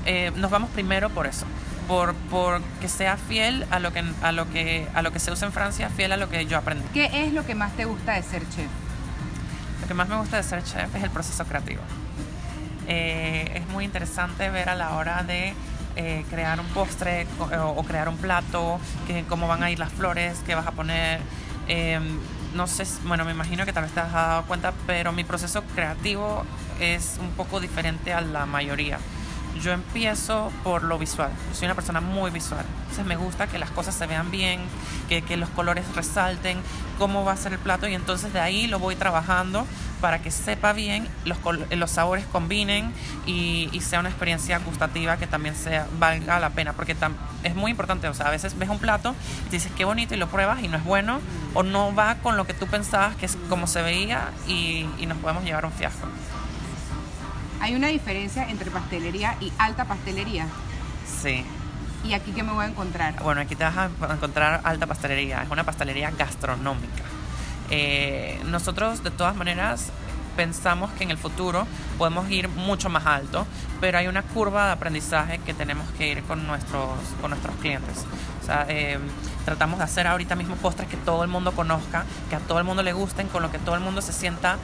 Eh, 0.05 0.31
nos 0.35 0.51
vamos 0.51 0.69
primero 0.71 1.09
por 1.09 1.25
eso 1.25 1.45
por, 1.87 2.13
por 2.15 2.61
que 2.81 2.87
sea 2.87 3.17
fiel 3.17 3.65
a 3.71 3.79
lo 3.79 3.93
que, 3.93 4.03
a, 4.21 4.31
lo 4.31 4.49
que, 4.49 4.87
a 4.93 5.01
lo 5.01 5.11
que 5.11 5.19
se 5.19 5.31
usa 5.31 5.47
en 5.47 5.53
Francia, 5.53 5.89
fiel 5.89 6.11
a 6.11 6.17
lo 6.17 6.29
que 6.29 6.45
yo 6.45 6.57
aprendí. 6.57 6.85
¿Qué 6.93 7.09
es 7.25 7.33
lo 7.33 7.45
que 7.45 7.55
más 7.55 7.73
te 7.73 7.85
gusta 7.85 8.13
de 8.13 8.23
ser 8.23 8.41
chef? 8.49 8.69
Lo 9.81 9.87
que 9.87 9.93
más 9.93 10.07
me 10.07 10.17
gusta 10.17 10.37
de 10.37 10.43
ser 10.43 10.63
chef 10.63 10.95
es 10.95 11.03
el 11.03 11.09
proceso 11.09 11.45
creativo. 11.45 11.81
Eh, 12.87 13.51
es 13.55 13.67
muy 13.69 13.85
interesante 13.85 14.49
ver 14.49 14.69
a 14.69 14.75
la 14.75 14.95
hora 14.95 15.23
de 15.23 15.53
eh, 15.95 16.25
crear 16.29 16.59
un 16.59 16.67
postre 16.67 17.27
o, 17.39 17.83
crear 17.83 18.09
un 18.09 18.17
plato, 18.17 18.79
que, 19.07 19.23
cómo 19.23 19.47
van 19.47 19.63
a 19.63 19.71
ir 19.71 19.79
las 19.79 19.91
flores, 19.91 20.41
qué 20.45 20.55
vas 20.55 20.67
a 20.67 20.71
poner. 20.71 21.19
Em, 21.67 22.19
no 22.53 22.67
sé, 22.67 22.85
bueno, 23.03 23.25
me 23.25 23.31
imagino 23.31 23.65
que 23.65 23.73
tal 23.73 23.83
vez 23.83 23.93
te 23.93 23.99
has 23.99 24.11
dado 24.11 24.43
cuenta, 24.43 24.73
pero 24.87 25.11
mi 25.11 25.23
proceso 25.23 25.63
creativo 25.73 26.45
es 26.79 27.17
un 27.19 27.31
poco 27.31 27.59
diferente 27.59 28.13
a 28.13 28.21
la 28.21 28.45
mayoría 28.45 28.99
yo 29.61 29.71
empiezo 29.71 30.51
por 30.63 30.83
lo 30.83 30.97
visual. 30.97 31.31
Yo 31.49 31.55
soy 31.55 31.65
una 31.65 31.75
persona 31.75 32.01
muy 32.01 32.31
visual. 32.31 32.65
Entonces 32.81 33.05
me 33.05 33.15
gusta 33.15 33.47
que 33.47 33.57
las 33.57 33.71
cosas 33.71 33.95
se 33.95 34.05
vean 34.07 34.31
bien, 34.31 34.61
que, 35.09 35.21
que, 35.21 35.37
los 35.37 35.49
colores 35.49 35.85
resalten, 35.95 36.59
cómo 36.97 37.25
va 37.25 37.33
a 37.33 37.37
ser 37.37 37.53
el 37.53 37.59
plato 37.59 37.87
y 37.87 37.93
entonces 37.93 38.33
de 38.33 38.39
ahí 38.39 38.67
lo 38.67 38.79
voy 38.79 38.95
trabajando 38.95 39.65
para 40.01 40.19
que 40.19 40.31
sepa 40.31 40.73
bien, 40.73 41.07
los, 41.25 41.37
los 41.71 41.91
sabores 41.91 42.25
combinen 42.25 42.93
y, 43.25 43.69
y, 43.71 43.81
sea 43.81 43.99
una 43.99 44.09
experiencia 44.09 44.59
gustativa 44.59 45.17
que 45.17 45.25
también 45.25 45.55
sea, 45.55 45.87
valga 45.99 46.39
la 46.39 46.51
pena. 46.51 46.73
Porque 46.73 46.95
es 47.43 47.55
muy 47.55 47.71
importante, 47.71 48.07
o 48.07 48.13
sea, 48.13 48.27
a 48.27 48.31
veces 48.31 48.57
ves 48.57 48.69
un 48.69 48.79
plato 48.79 49.15
y 49.47 49.51
dices 49.51 49.71
qué 49.75 49.85
bonito 49.85 50.13
y 50.13 50.17
lo 50.17 50.27
pruebas 50.27 50.61
y 50.63 50.67
no 50.67 50.77
es 50.77 50.83
bueno 50.83 51.21
o 51.53 51.63
no 51.63 51.93
va 51.95 52.15
con 52.15 52.37
lo 52.37 52.45
que 52.45 52.53
tú 52.53 52.67
pensabas 52.67 53.15
que 53.15 53.25
es 53.25 53.37
como 53.49 53.67
se 53.67 53.81
veía 53.81 54.29
y, 54.47 54.85
y 54.99 55.05
nos 55.05 55.17
podemos 55.17 55.43
llevar 55.43 55.65
un 55.65 55.71
fiasco. 55.71 56.07
¿Hay 57.61 57.75
una 57.75 57.87
diferencia 57.87 58.49
entre 58.49 58.71
pastelería 58.71 59.35
y 59.39 59.51
alta 59.57 59.85
pastelería? 59.85 60.47
Sí. 61.21 61.43
¿Y 62.03 62.13
aquí 62.13 62.31
qué 62.31 62.43
me 62.43 62.51
voy 62.51 62.65
a 62.65 62.67
encontrar? 62.67 63.15
Bueno, 63.23 63.41
aquí 63.41 63.55
te 63.55 63.63
vas 63.63 63.75
a 63.77 63.89
encontrar 64.13 64.61
alta 64.63 64.85
pastelería. 64.85 65.41
Es 65.41 65.49
una 65.49 65.63
pastelería 65.63 66.11
gastronómica. 66.11 67.03
Eh, 67.71 68.39
nosotros 68.45 69.03
de 69.03 69.09
todas 69.09 69.35
maneras 69.35 69.91
pensamos 70.35 70.91
que 70.91 71.03
en 71.03 71.11
el 71.11 71.17
futuro 71.17 71.65
podemos 71.97 72.29
ir 72.29 72.49
mucho 72.49 72.89
más 72.89 73.05
alto, 73.05 73.47
pero 73.79 73.97
hay 73.97 74.07
una 74.07 74.21
curva 74.21 74.67
de 74.67 74.71
aprendizaje 74.73 75.39
que 75.39 75.53
tenemos 75.53 75.89
que 75.97 76.09
ir 76.09 76.23
con 76.23 76.45
nuestros, 76.45 76.89
con 77.21 77.31
nuestros 77.31 77.55
clientes. 77.55 78.05
O 78.43 78.45
sea, 78.45 78.65
eh, 78.69 78.99
tratamos 79.45 79.79
de 79.79 79.85
hacer 79.85 80.07
ahorita 80.07 80.35
mismo 80.35 80.55
postres 80.57 80.87
que 80.87 80.97
todo 80.97 81.23
el 81.23 81.29
mundo 81.29 81.53
conozca, 81.53 82.05
que 82.29 82.35
a 82.35 82.39
todo 82.39 82.59
el 82.59 82.65
mundo 82.65 82.83
le 82.83 82.93
gusten, 82.93 83.27
con 83.27 83.41
lo 83.41 83.51
que 83.51 83.59
todo 83.59 83.75
el 83.75 83.81
mundo 83.81 84.01
se 84.01 84.13
sienta 84.13 84.57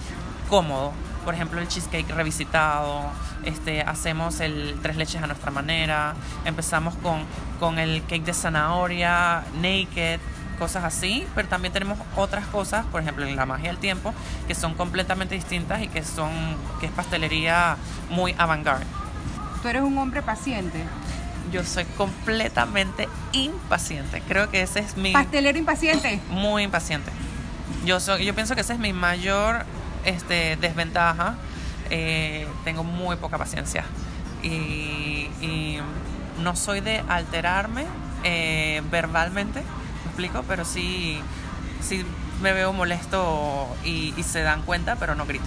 cómodo. 0.50 0.92
Por 1.24 1.34
ejemplo, 1.34 1.62
el 1.62 1.68
cheesecake 1.68 2.10
revisitado, 2.10 3.04
este, 3.44 3.82
hacemos 3.82 4.40
el 4.40 4.76
tres 4.82 4.98
leches 4.98 5.22
a 5.22 5.28
nuestra 5.28 5.52
manera, 5.52 6.16
empezamos 6.46 6.96
con, 6.96 7.24
con 7.60 7.80
el 7.80 8.04
cake 8.04 8.24
de 8.24 8.34
zanahoria, 8.34 9.44
naked, 9.62 10.20
cosas 10.62 10.84
así, 10.84 11.26
pero 11.34 11.48
también 11.48 11.74
tenemos 11.74 11.98
otras 12.16 12.46
cosas, 12.46 12.86
por 12.86 13.02
ejemplo, 13.02 13.26
en 13.26 13.36
la 13.36 13.48
magia 13.48 13.70
del 13.70 13.80
tiempo, 13.80 14.14
que 14.48 14.54
son 14.54 14.76
completamente 14.76 15.34
distintas 15.34 15.82
y 15.82 15.88
que 15.88 16.04
son 16.04 16.30
que 16.80 16.86
es 16.86 16.92
pastelería 16.92 17.78
muy 18.12 18.36
avant-garde. 18.38 18.86
Tú 19.62 19.68
eres 19.68 19.82
un 19.82 19.98
hombre 19.98 20.22
paciente. 20.22 20.84
Yo 21.52 21.64
soy 21.64 21.86
completamente 21.98 23.10
impaciente. 23.32 24.22
Creo 24.28 24.52
que 24.52 24.62
ese 24.62 24.82
es 24.82 24.98
mi 24.98 25.14
pastelero 25.14 25.58
impaciente. 25.58 26.22
Muy 26.30 26.64
impaciente. 26.64 27.12
Yo 27.84 28.00
soy, 28.00 28.26
yo 28.26 28.36
pienso 28.36 28.54
que 28.54 28.62
ese 28.62 28.74
es 28.74 28.80
mi 28.80 28.94
mayor 28.94 29.66
este, 30.06 30.58
desventaja. 30.58 31.36
Eh, 31.90 32.48
tengo 32.64 32.84
muy 32.84 33.18
poca 33.18 33.38
paciencia 33.38 33.84
y, 34.42 35.80
no 36.42 36.56
soy 36.56 36.80
de 36.80 37.04
alterarme 37.08 37.86
eh, 38.24 38.82
verbalmente 38.90 39.62
explico? 40.12 40.44
Pero 40.48 40.66
sí, 40.66 41.20
sí 41.82 42.06
me 42.42 42.54
veo 42.54 42.74
molesto 42.74 43.68
y, 43.84 44.14
se 44.24 44.42
dan 44.42 44.62
cuenta, 44.62 44.98
pero 44.98 45.16
no 45.16 45.26
grito. 45.26 45.46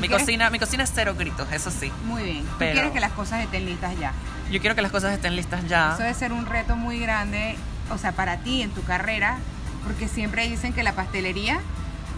Mi 0.00 0.08
cocina, 0.08 0.50
mi 0.50 0.58
cocina 0.58 0.84
es 0.84 0.92
cero 0.94 1.14
gritos, 1.16 1.50
eso 1.52 1.70
sí. 1.70 1.92
Muy 2.04 2.22
bien. 2.24 2.44
¿Tú 2.44 2.58
quieres 2.58 2.90
que 2.90 3.00
las 3.00 3.12
cosas 3.12 3.42
estén 3.42 3.66
listas 3.66 3.96
ya? 3.98 4.12
Yo 4.50 4.60
quiero 4.60 4.74
que 4.74 4.82
las 4.82 4.90
cosas 4.90 5.12
estén 5.12 5.36
listas 5.36 5.66
ya. 5.68 5.92
Eso 5.92 6.02
debe 6.02 6.14
ser 6.14 6.32
un 6.32 6.46
reto 6.46 6.76
muy 6.76 6.98
grande, 6.98 7.56
o 7.90 7.98
sea, 7.98 8.12
para 8.12 8.38
ti 8.38 8.62
en 8.62 8.70
tu 8.70 8.82
carrera, 8.82 9.38
porque 9.84 10.08
siempre 10.08 10.48
dicen 10.48 10.72
que 10.72 10.82
la 10.82 10.92
pastelería 10.94 11.60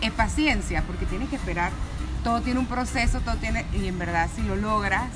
es 0.06 0.12
paciencia, 0.12 0.82
porque 0.86 1.06
tienes 1.06 1.28
que 1.28 1.36
esperar. 1.36 1.72
Todo 2.22 2.40
tiene 2.40 2.60
un 2.60 2.66
proceso, 2.66 3.20
todo 3.20 3.36
tiene, 3.36 3.66
y 3.72 3.86
en 3.86 3.98
verdad 3.98 4.28
si 4.34 4.42
lo 4.42 4.56
logras, 4.56 5.10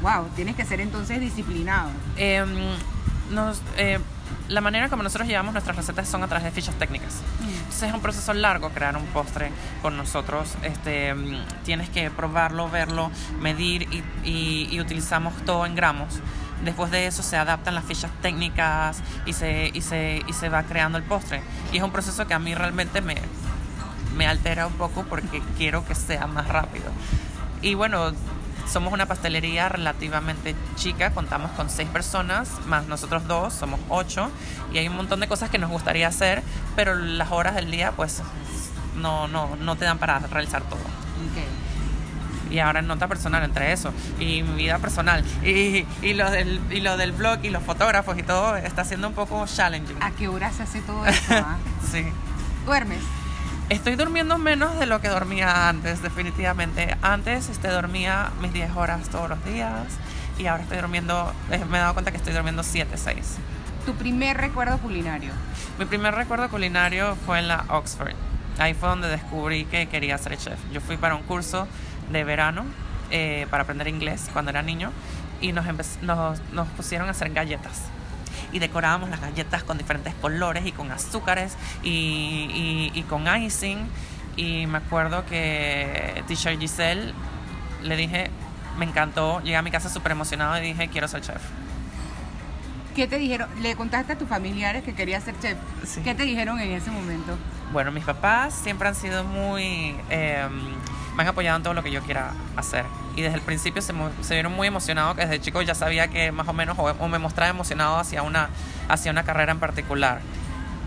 wow, 0.00 0.26
tienes 0.34 0.56
que 0.56 0.64
ser 0.64 0.80
entonces 0.80 1.20
disciplinado. 1.20 1.90
Em, 2.16 2.48
nos, 3.30 3.62
eh, 3.76 3.98
la 4.48 4.60
manera 4.60 4.88
como 4.88 5.02
nosotros 5.02 5.28
llevamos 5.28 5.52
nuestras 5.52 5.76
recetas 5.76 6.08
son 6.08 6.22
a 6.22 6.28
través 6.28 6.44
de 6.44 6.50
fichas 6.50 6.74
técnicas. 6.74 7.14
Mm. 7.40 7.48
Entonces 7.48 7.82
es 7.88 7.94
un 7.94 8.00
proceso 8.00 8.34
largo 8.34 8.70
crear 8.70 8.96
un 8.96 9.06
postre 9.06 9.50
con 9.80 9.96
nosotros. 9.96 10.54
Este, 10.62 11.14
mm, 11.14 11.44
tienes 11.64 11.88
que 11.88 12.10
probarlo, 12.10 12.68
verlo, 12.68 13.10
medir 13.40 13.88
y, 14.24 14.80
utilizamos 14.80 15.34
todo 15.44 15.64
en 15.64 15.74
gramos. 15.74 16.20
Después 16.64 16.90
de 16.90 17.06
eso 17.06 17.22
se 17.22 17.36
adaptan 17.36 17.74
las 17.74 17.84
fichas 17.84 18.10
técnicas 18.20 19.00
y 19.26 19.32
se, 19.32 19.70
y 19.72 19.80
se, 19.80 20.22
y 20.26 20.32
se 20.32 20.48
va 20.48 20.62
creando 20.64 20.98
el 20.98 21.04
postre. 21.04 21.42
Y 21.72 21.78
es 21.78 21.82
un 21.82 21.90
proceso 21.90 22.26
que 22.26 22.34
a 22.34 22.38
mí 22.38 22.54
realmente 22.54 23.00
me, 23.00 23.16
me 24.16 24.26
altera 24.26 24.66
un 24.66 24.74
poco 24.74 25.04
porque 25.04 25.42
quiero 25.56 25.84
que 25.86 25.94
sea 25.94 26.26
más 26.26 26.48
rápido. 26.48 26.86
Y 27.60 27.74
bueno, 27.74 28.12
somos 28.70 28.92
una 28.92 29.06
pastelería 29.06 29.68
relativamente 29.68 30.54
chica, 30.76 31.10
contamos 31.10 31.50
con 31.52 31.70
seis 31.70 31.88
personas, 31.88 32.50
más 32.66 32.86
nosotros 32.86 33.26
dos, 33.26 33.52
somos 33.52 33.80
ocho, 33.88 34.30
y 34.72 34.78
hay 34.78 34.88
un 34.88 34.96
montón 34.96 35.20
de 35.20 35.28
cosas 35.28 35.50
que 35.50 35.58
nos 35.58 35.70
gustaría 35.70 36.08
hacer, 36.08 36.42
pero 36.76 36.94
las 36.94 37.30
horas 37.30 37.54
del 37.54 37.70
día 37.70 37.92
pues 37.92 38.22
no, 38.96 39.28
no, 39.28 39.56
no 39.56 39.76
te 39.76 39.84
dan 39.84 39.98
para 39.98 40.18
realizar 40.18 40.62
todo. 40.62 40.80
Y 42.50 42.58
ahora 42.58 42.80
en 42.80 42.86
nota 42.86 43.08
personal 43.08 43.42
entre 43.44 43.72
eso 43.72 43.94
y 44.18 44.42
mi 44.42 44.64
vida 44.64 44.78
personal 44.78 45.24
y, 45.42 45.86
y, 46.02 46.12
lo 46.12 46.30
del, 46.30 46.60
y 46.70 46.80
lo 46.80 46.98
del 46.98 47.12
blog 47.12 47.38
y 47.44 47.48
los 47.48 47.62
fotógrafos 47.62 48.18
y 48.18 48.22
todo 48.22 48.56
está 48.56 48.84
siendo 48.84 49.08
un 49.08 49.14
poco 49.14 49.46
challenging. 49.46 49.96
¿A 50.02 50.10
qué 50.10 50.28
hora 50.28 50.52
se 50.52 50.64
hace 50.64 50.82
todo 50.82 51.06
eso? 51.06 51.22
Ah? 51.30 51.56
sí. 51.90 52.04
¿Duermes? 52.66 53.00
Estoy 53.72 53.96
durmiendo 53.96 54.36
menos 54.36 54.78
de 54.78 54.84
lo 54.84 55.00
que 55.00 55.08
dormía 55.08 55.70
antes, 55.70 56.02
definitivamente. 56.02 56.94
Antes 57.00 57.48
este, 57.48 57.68
dormía 57.68 58.30
mis 58.42 58.52
10 58.52 58.76
horas 58.76 59.08
todos 59.08 59.30
los 59.30 59.42
días 59.46 59.86
y 60.38 60.44
ahora 60.44 60.64
estoy 60.64 60.76
durmiendo, 60.76 61.32
eh, 61.50 61.64
me 61.70 61.78
he 61.78 61.80
dado 61.80 61.94
cuenta 61.94 62.10
que 62.10 62.18
estoy 62.18 62.34
durmiendo 62.34 62.64
7, 62.64 62.98
6. 62.98 63.36
¿Tu 63.86 63.94
primer 63.94 64.36
recuerdo 64.36 64.76
culinario? 64.76 65.32
Mi 65.78 65.86
primer 65.86 66.14
recuerdo 66.14 66.50
culinario 66.50 67.16
fue 67.24 67.38
en 67.38 67.48
la 67.48 67.64
Oxford. 67.68 68.12
Ahí 68.58 68.74
fue 68.74 68.90
donde 68.90 69.08
descubrí 69.08 69.64
que 69.64 69.88
quería 69.88 70.18
ser 70.18 70.36
chef. 70.36 70.58
Yo 70.70 70.82
fui 70.82 70.98
para 70.98 71.14
un 71.14 71.22
curso 71.22 71.66
de 72.10 72.24
verano 72.24 72.66
eh, 73.10 73.46
para 73.48 73.62
aprender 73.62 73.88
inglés 73.88 74.28
cuando 74.34 74.50
era 74.50 74.60
niño 74.60 74.92
y 75.40 75.52
nos, 75.52 75.64
nos, 76.02 76.42
nos 76.52 76.68
pusieron 76.76 77.08
a 77.08 77.12
hacer 77.12 77.32
galletas 77.32 77.84
y 78.52 78.58
decorábamos 78.58 79.10
las 79.10 79.20
galletas 79.20 79.62
con 79.62 79.78
diferentes 79.78 80.14
colores 80.14 80.66
y 80.66 80.72
con 80.72 80.90
azúcares 80.90 81.56
y, 81.82 83.04
con 83.08 83.26
icing. 83.26 83.86
Y 84.36 84.66
me 84.66 84.78
acuerdo 84.78 85.26
que 85.26 86.24
teacher 86.26 86.58
Giselle 86.58 87.12
le 87.82 87.96
dije, 87.96 88.30
me 88.78 88.84
encantó, 88.84 89.40
llegué 89.40 89.56
a 89.56 89.62
mi 89.62 89.70
casa 89.70 89.88
súper 89.88 90.12
emocionado 90.12 90.56
y 90.58 90.60
dije, 90.62 90.88
quiero 90.88 91.08
ser 91.08 91.20
chef. 91.20 91.42
¿Qué 92.94 93.06
te 93.06 93.18
dijeron? 93.18 93.48
¿Le 93.60 93.74
contaste 93.74 94.12
a 94.12 94.18
tus 94.18 94.28
familiares 94.28 94.84
que 94.84 94.94
querías 94.94 95.24
ser 95.24 95.34
chef? 95.40 95.56
¿Qué 96.04 96.14
te 96.14 96.24
dijeron 96.24 96.60
en 96.60 96.72
ese 96.72 96.90
momento? 96.90 97.36
Bueno, 97.72 97.90
mis 97.90 98.04
papás 98.04 98.54
siempre 98.54 98.88
han 98.88 98.94
sido 98.94 99.24
muy... 99.24 99.96
Em, 100.10 100.74
me 101.16 101.22
han 101.22 101.28
apoyado 101.28 101.56
en 101.56 101.62
todo 101.62 101.74
lo 101.74 101.82
que 101.82 101.90
yo 101.90 102.02
quiera 102.02 102.32
hacer. 102.56 102.84
Y 103.16 103.22
desde 103.22 103.36
el 103.36 103.42
principio 103.42 103.82
se, 103.82 103.92
se 104.22 104.34
vieron 104.34 104.52
muy 104.52 104.66
emocionados, 104.66 105.16
que 105.16 105.22
desde 105.22 105.40
chico 105.40 105.60
ya 105.62 105.74
sabía 105.74 106.08
que 106.08 106.32
más 106.32 106.48
o 106.48 106.52
menos, 106.52 106.76
o, 106.78 107.08
me 107.08 107.18
mostraba 107.18 107.50
emocionado 107.50 107.96
hacia 107.96 108.22
una, 108.22 108.48
hacia 108.88 109.10
una 109.10 109.24
carrera 109.24 109.52
en 109.52 109.58
particular. 109.58 110.20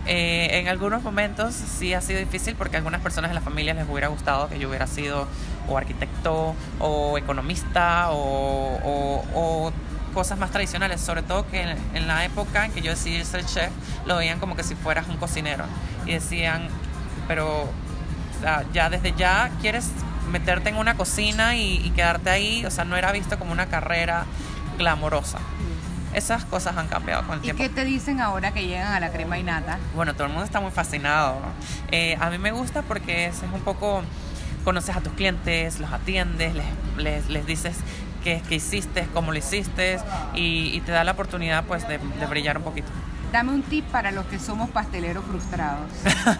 Eh, 0.08 0.60
en 0.60 0.68
algunos 0.68 1.02
momentos 1.02 1.52
sí 1.54 1.92
ha 1.92 2.00
sido 2.00 2.20
difícil 2.20 2.54
porque 2.54 2.76
a 2.76 2.78
algunas 2.78 3.00
personas 3.00 3.30
de 3.30 3.34
la 3.34 3.40
familia 3.40 3.74
les 3.74 3.88
hubiera 3.88 4.06
gustado 4.06 4.48
que 4.48 4.56
yo 4.60 4.68
hubiera 4.68 4.86
sido 4.86 5.26
o 5.68 5.76
arquitecto 5.76 6.54
o 6.78 7.18
economista 7.18 8.10
o, 8.12 8.78
o, 9.34 9.72
cosas 10.14 10.38
más 10.38 10.50
tradicionales, 10.50 11.00
sobre 11.00 11.22
todo 11.22 11.46
que 11.48 11.60
en, 11.92 12.06
la 12.06 12.24
época 12.24 12.64
en 12.64 12.72
que 12.72 12.80
yo 12.80 12.92
decidí 12.92 13.22
ser 13.24 13.44
chef 13.44 13.70
lo 14.06 14.16
veían 14.16 14.38
como 14.38 14.56
que 14.56 14.62
si 14.62 14.74
fueras 14.74 15.08
un 15.08 15.18
cocinero 15.18 15.64
y 16.06 16.12
decían, 16.12 16.68
pero 17.28 17.68
ya 18.72 18.88
desde 18.88 19.12
ya 19.12 19.50
quieres 19.60 19.90
meterte 20.30 20.68
en 20.68 20.76
una 20.76 20.96
cocina 20.96 21.56
y, 21.56 21.90
quedarte 21.94 22.30
ahí, 22.30 22.64
o 22.66 22.70
sea, 22.70 22.84
no 22.84 22.96
era 22.96 23.12
visto 23.12 23.38
como 23.38 23.52
una 23.52 23.66
carrera 23.66 24.26
glamorosa. 24.78 25.38
Esas 26.12 26.44
cosas 26.44 26.76
han 26.76 26.88
cambiado 26.88 27.26
con 27.26 27.36
el 27.36 27.40
tiempo. 27.42 27.62
¿Y 27.62 27.68
qué 27.68 27.74
te 27.74 27.84
dicen 27.84 28.20
ahora 28.20 28.52
que 28.52 28.66
llegan 28.66 28.92
a 28.92 29.00
la 29.00 29.10
crema 29.10 29.38
y 29.38 29.42
nata? 29.42 29.78
Bueno, 29.94 30.14
todo 30.14 30.24
el 30.24 30.30
mundo 30.30 30.44
está 30.44 30.60
muy 30.60 30.70
fascinado. 30.70 31.36
Eh, 31.90 32.16
a 32.20 32.30
mí 32.30 32.38
me 32.38 32.52
gusta 32.52 32.82
porque 32.82 33.26
es, 33.26 33.42
un 33.52 33.60
poco, 33.60 34.02
conoces 34.64 34.96
a 34.96 35.00
tus 35.00 35.12
clientes, 35.12 35.78
los 35.78 35.92
atiendes, 35.92 36.54
les, 36.96 37.28
les, 37.28 37.46
dices 37.46 37.76
qué, 38.24 38.42
qué, 38.48 38.54
hiciste, 38.54 39.06
cómo 39.12 39.30
lo 39.30 39.38
hiciste 39.38 39.98
y, 40.34 40.80
te 40.80 40.92
da 40.92 41.04
la 41.04 41.12
oportunidad 41.12 41.64
pues 41.64 41.86
de, 41.86 41.98
de 41.98 42.26
brillar 42.26 42.56
un 42.58 42.64
poquito. 42.64 42.88
Dame 43.32 43.52
un 43.52 43.62
tip 43.62 43.84
para 43.86 44.10
los 44.10 44.24
que 44.26 44.38
somos 44.38 44.70
pasteleros 44.70 45.24
frustrados. 45.24 45.90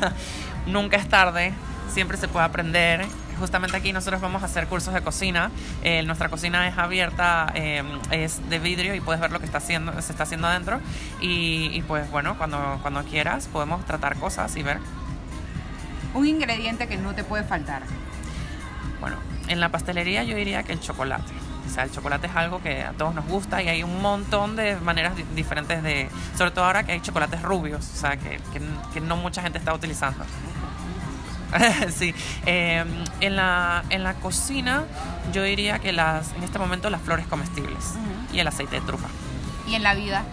Nunca 0.66 0.97
es 0.97 1.09
tarde, 1.09 1.52
siempre 1.93 2.16
se 2.16 2.28
puede 2.28 2.47
aprender 2.47 3.07
justamente 3.38 3.76
aquí 3.76 3.93
nosotros 3.93 4.21
vamos 4.21 4.43
a 4.43 4.47
hacer 4.47 4.66
cursos 4.66 4.95
de 4.95 5.02
cocina. 5.02 5.50
Eh, 5.83 6.02
nuestra 6.02 6.28
cocina 6.28 6.66
es 6.69 6.78
abierta, 6.78 7.52
eh, 7.55 7.83
es 8.11 8.49
de 8.49 8.59
vidrio 8.59 8.95
y 8.95 9.00
puedes 9.00 9.21
ver 9.21 9.33
lo 9.33 9.38
que 9.38 9.47
está 9.47 9.59
haciendo, 9.59 9.93
se 10.00 10.12
está 10.12 10.25
haciendo 10.25 10.49
adentro. 10.49 10.81
Y, 11.21 11.83
pues 11.83 12.11
bueno, 12.11 12.37
cuando, 12.38 12.78
cuando 12.83 13.02
quieras 13.05 13.49
podemos 13.49 13.85
tratar 13.85 14.16
cosas 14.16 14.57
y 14.57 14.62
ver. 14.62 14.78
Un 16.14 16.26
ingrediente 16.26 16.88
que 16.88 16.97
no 16.97 17.14
te 17.14 17.25
puede 17.25 17.45
faltar. 17.45 17.83
Bueno, 19.00 19.16
en 19.49 19.61
la 19.61 19.69
pastelería 19.71 20.25
yo 20.25 20.37
diría 20.37 20.62
que 20.62 20.73
el 20.73 20.81
chocolate. 20.81 21.33
O 21.66 21.69
sea, 21.69 21.83
el 21.85 21.90
chocolate 21.90 22.28
es 22.28 22.37
algo 22.37 22.62
que 22.62 22.85
a 22.85 22.93
todos 22.93 23.14
nos 23.14 23.26
gusta 23.26 23.61
y 23.62 23.69
hay 23.69 23.83
un 23.83 24.00
montón 24.00 24.57
de 24.57 24.76
maneras 24.76 25.14
diferentes 25.35 25.83
de... 25.83 26.09
Sobre 26.38 26.52
todo 26.52 26.64
ahora 26.64 26.85
que 26.85 26.93
hay 26.93 27.00
chocolates 27.00 27.43
rubios, 27.43 27.90
o 27.93 27.97
sea, 27.97 28.16
que, 28.16 28.40
que 28.95 29.00
no 29.00 29.16
mucha 29.16 29.43
gente 29.43 29.59
está 29.59 29.75
utilizando. 29.75 30.25
sí. 31.95 32.15
Em, 32.45 32.88
en, 33.21 33.37
la, 33.37 33.85
en 33.91 34.03
la 34.03 34.15
cocina 34.15 34.85
yo 35.33 35.43
diría 35.43 35.79
que 35.79 35.93
las, 35.93 36.33
en 36.33 36.43
este 36.43 36.59
momento 36.59 36.91
las 36.91 37.03
flores 37.03 37.26
comestibles 37.26 37.95
y 38.33 38.38
el 38.38 38.49
aceite 38.49 38.76
de 38.76 38.87
trufa. 38.87 39.09
¿Y 39.69 39.75
en 39.75 39.83
la 39.83 39.95
vida? 39.95 40.25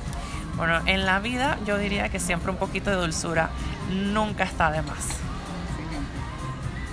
Bueno, 0.55 0.81
en 0.85 1.05
la 1.05 1.19
vida 1.19 1.57
yo 1.65 1.77
diría 1.77 2.09
que 2.09 2.19
siempre 2.19 2.51
un 2.51 2.57
poquito 2.57 2.89
de 2.89 2.97
dulzura 2.97 3.49
nunca 3.89 4.43
está 4.43 4.71
de 4.71 4.81
más. 4.81 5.17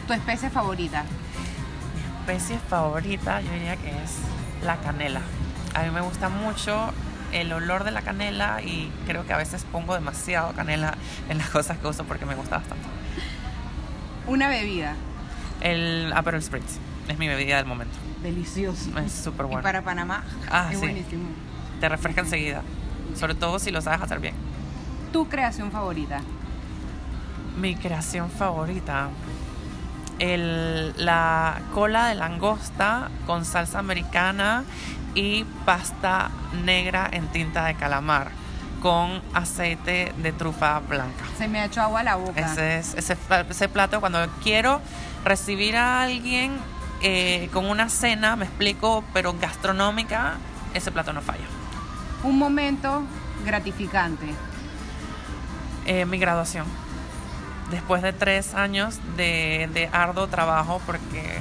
¿Tu 0.07 0.13
especie 0.15 0.51
favorita? 0.51 1.05
Mi 1.95 2.33
especie 2.33 2.59
favorita 2.59 3.41
yo 3.43 3.53
diría 3.53 3.77
que 3.77 3.91
es 3.91 4.17
la 4.65 4.77
canela. 4.77 5.21
A 5.75 5.83
mí 5.83 5.91
me 5.91 6.01
gusta 6.01 6.29
mucho 6.29 6.93
el 7.33 7.53
olor 7.53 7.85
de 7.85 7.91
la 7.91 8.03
canela 8.03 8.61
y 8.63 8.91
creo 9.07 9.27
que 9.27 9.33
a 9.33 9.37
veces 9.37 9.65
pongo 9.71 9.95
demasiado 9.95 10.53
canela 10.53 10.95
en 11.29 11.39
las 11.39 11.51
cosas 11.51 11.79
que 11.79 11.87
uso 11.87 12.05
porque 12.05 12.27
me 12.27 12.35
gusta 12.35 12.57
bastante. 12.59 13.00
Una 14.27 14.49
bebida. 14.49 14.95
El 15.61 16.13
Aperol 16.15 16.43
Spritz 16.43 16.79
es 17.09 17.19
mi 17.19 17.29
bebida 17.29 17.57
del 17.57 17.67
momento. 17.67 17.97
Delicioso. 18.23 18.97
Es 18.99 19.13
súper 19.13 19.47
bueno. 19.47 19.61
Y 19.61 19.63
para 19.63 19.83
Panamá 19.83 20.23
Ah, 20.51 20.69
es 20.71 20.79
sí. 20.79 20.85
buenísimo. 20.85 21.25
Te 21.81 21.89
refresca 21.89 22.21
enseguida. 22.21 22.63
Sobre 23.17 23.35
todo 23.35 23.59
si 23.59 23.71
lo 23.71 23.81
sabes 23.81 24.01
hacer 24.03 24.21
bien. 24.21 24.35
Tu 25.13 25.29
creación 25.29 25.71
favorita. 25.73 26.21
Mi 27.61 27.75
creación 27.75 28.31
favorita. 28.31 29.09
El, 30.19 30.93
la 31.03 31.61
cola 31.73 32.07
de 32.09 32.15
langosta 32.15 33.09
con 33.27 33.45
salsa 33.47 33.79
americana 33.79 34.65
y 35.15 35.45
pasta 35.65 36.31
negra 36.65 37.09
en 37.11 37.27
tinta 37.29 37.65
de 37.65 37.75
calamar 37.75 38.31
con 38.81 39.23
aceite 39.35 40.13
de 40.17 40.33
trufa 40.33 40.81
blanca. 40.81 41.25
Se 41.39 41.49
me 41.49 41.61
ha 41.61 41.67
hecho 41.67 41.81
agua 41.81 42.03
la 42.03 42.17
boca. 42.17 42.41
Ese, 42.41 42.79
es, 42.79 42.95
ese, 42.95 43.17
ese 43.49 43.69
plato 43.69 44.01
cuando 44.01 44.27
quiero 44.43 44.81
recibir 45.25 45.77
a 45.77 46.03
alguien 46.03 46.59
eh, 47.03 47.49
con 47.53 47.67
una 47.67 47.89
cena, 47.89 48.37
me 48.37 48.45
explico, 48.45 49.05
pero 49.13 49.35
gastronómica, 49.39 50.35
ese 50.75 50.91
plato 50.91 51.13
no 51.13 51.23
falla. 51.23 51.45
Un 52.23 52.39
momento 52.39 53.03
gratificante. 53.45 54.27
Eh, 55.87 56.05
mi 56.05 56.19
graduación. 56.19 56.67
Después 57.71 58.03
de 58.03 58.13
tres 58.13 58.55
años 58.55 58.99
de, 59.17 59.71
de 59.73 59.89
arduo 59.93 60.27
trabajo, 60.27 60.81
porque 60.85 61.39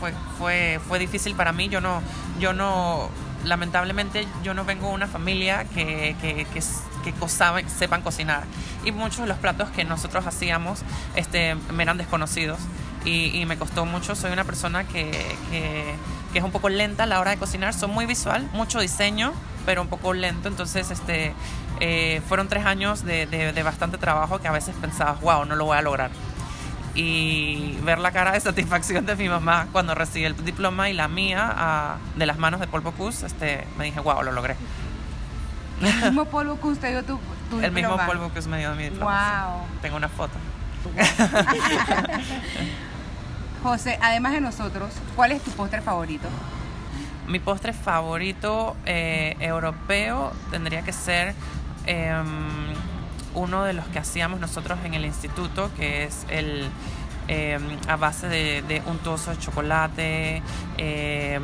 fue, 0.00 0.12
fue, 0.38 0.80
fue 0.86 0.98
difícil 0.98 1.34
para 1.34 1.52
mí, 1.52 1.68
yo 1.68 1.80
no, 1.80 2.02
yo 2.38 2.52
no, 2.52 3.08
lamentablemente 3.44 4.26
yo 4.42 4.54
no 4.54 4.64
vengo 4.64 4.88
de 4.88 4.94
una 4.94 5.06
familia 5.06 5.64
que, 5.64 6.16
que, 6.20 6.46
que, 6.46 6.62
sepan 7.68 8.02
cocinar. 8.02 8.44
Y 8.84 8.92
muchos 8.92 9.20
de 9.20 9.26
los 9.26 9.38
platos 9.38 9.70
que 9.70 9.84
nosotros 9.84 10.26
hacíamos 10.26 10.80
este, 11.14 11.54
me 11.72 11.82
eran 11.82 11.96
desconocidos. 11.98 12.58
Y, 13.04 13.46
me 13.46 13.56
costó 13.56 13.86
mucho, 13.86 14.14
soy 14.14 14.32
una 14.32 14.44
persona 14.44 14.84
que, 14.84 15.10
que, 15.50 15.94
es 16.34 16.44
un 16.44 16.50
poco 16.50 16.68
lenta 16.68 17.04
a 17.04 17.06
la 17.06 17.20
hora 17.20 17.30
de 17.30 17.38
cocinar, 17.38 17.72
soy 17.72 17.88
muy 17.88 18.04
visual, 18.04 18.46
mucho 18.52 18.80
diseño, 18.80 19.32
pero 19.64 19.80
un 19.80 19.88
poco 19.88 20.12
lento. 20.12 20.48
Entonces, 20.48 20.90
este, 20.90 21.32
eh, 21.80 22.20
fueron 22.28 22.48
tres 22.48 22.66
años 22.66 23.04
de, 23.04 23.26
de- 23.26 23.52
de 23.54 23.62
bastante 23.62 23.96
trabajo 23.96 24.40
que 24.40 24.48
a 24.48 24.52
veces 24.52 24.74
pensaba, 24.78 25.12
wow, 25.22 25.46
no 25.46 25.56
lo 25.56 25.64
voy 25.64 25.78
a 25.78 25.82
lograr. 25.82 26.10
Y 27.00 27.78
ver 27.84 28.00
la 28.00 28.10
cara 28.10 28.32
de 28.32 28.40
satisfacción 28.40 29.06
de 29.06 29.14
mi 29.14 29.28
mamá 29.28 29.68
cuando 29.70 29.94
recibí 29.94 30.24
el 30.24 30.34
diploma 30.44 30.90
y 30.90 30.94
la 30.94 31.06
mía 31.06 31.54
ah, 31.56 31.96
de 32.16 32.26
las 32.26 32.38
manos 32.38 32.58
de 32.58 32.66
Paul 32.66 32.82
Bocuse, 32.82 33.24
este, 33.24 33.64
me 33.78 33.84
dije, 33.84 34.00
wow, 34.00 34.20
lo 34.24 34.32
logré. 34.32 34.56
El 35.80 35.94
mismo 36.02 36.24
polvo 36.24 36.60
que 36.60 36.66
usted 36.66 36.90
dio 36.90 37.04
tu, 37.04 37.20
tu 37.50 37.60
El 37.60 37.70
mismo 37.70 37.90
diploma. 37.90 38.06
Paul 38.06 38.18
Bocuse 38.18 38.48
me 38.48 38.58
dio 38.58 38.74
mi 38.74 38.82
diploma. 38.84 39.46
Wow. 39.46 39.62
sí. 39.62 39.78
Tengo 39.82 39.96
una 39.96 40.08
foto. 40.08 40.32
José, 43.62 43.96
además 44.02 44.32
de 44.32 44.40
nosotros, 44.40 44.92
¿cuál 45.14 45.30
es 45.30 45.40
tu 45.42 45.52
postre 45.52 45.80
favorito? 45.80 46.26
Mi 47.28 47.38
postre 47.38 47.72
favorito 47.72 48.76
eh, 48.86 49.36
europeo 49.38 50.32
tendría 50.50 50.82
que 50.82 50.92
ser 50.92 51.32
em, 51.86 52.74
uno 53.38 53.64
de 53.64 53.72
los 53.72 53.86
que 53.86 53.98
hacíamos 53.98 54.40
nosotros 54.40 54.78
en 54.84 54.94
el 54.94 55.04
instituto, 55.04 55.70
que 55.76 56.04
es 56.04 56.26
el 56.28 56.68
em, 57.28 57.62
a 57.88 57.96
base 57.96 58.28
de, 58.28 58.62
de 58.62 58.82
untuoso 58.86 59.30
de 59.30 59.38
chocolate, 59.38 60.42
em, 60.78 61.42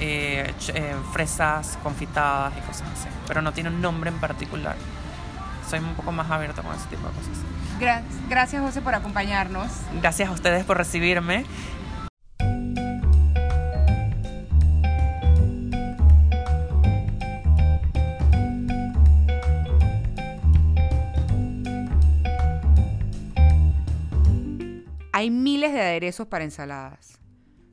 eh, 0.00 0.52
eh, 0.74 0.94
fresas 1.12 1.78
confitadas 1.82 2.52
y 2.58 2.60
cosas 2.66 2.88
así. 2.92 3.08
Pero 3.26 3.40
no 3.42 3.52
tiene 3.52 3.70
un 3.70 3.80
nombre 3.80 4.10
en 4.10 4.18
particular. 4.18 4.76
Soy 5.68 5.78
un 5.80 5.94
poco 5.94 6.12
más 6.12 6.30
abierta 6.30 6.62
con 6.62 6.74
ese 6.74 6.86
tipo 6.86 7.06
de 7.08 7.14
cosas. 7.14 7.38
Gra- 7.80 8.02
gracias, 8.28 8.62
José, 8.62 8.80
por 8.82 8.94
acompañarnos. 8.94 9.68
Gracias 10.00 10.28
a 10.28 10.32
ustedes 10.32 10.64
por 10.64 10.76
recibirme. 10.76 11.44
Hay 25.16 25.30
miles 25.30 25.72
de 25.72 25.80
aderezos 25.80 26.26
para 26.26 26.44
ensaladas. 26.44 27.22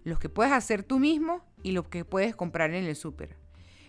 Los 0.06 0.18
que 0.18 0.30
puedes 0.30 0.54
hacer 0.54 0.82
tú 0.82 0.98
mismo 0.98 1.44
y 1.62 1.74
los 1.74 1.90
que 1.90 2.06
puedes 2.06 2.38
comprar 2.38 2.74
en 2.74 2.86
el 2.86 2.96
súper. 2.96 3.36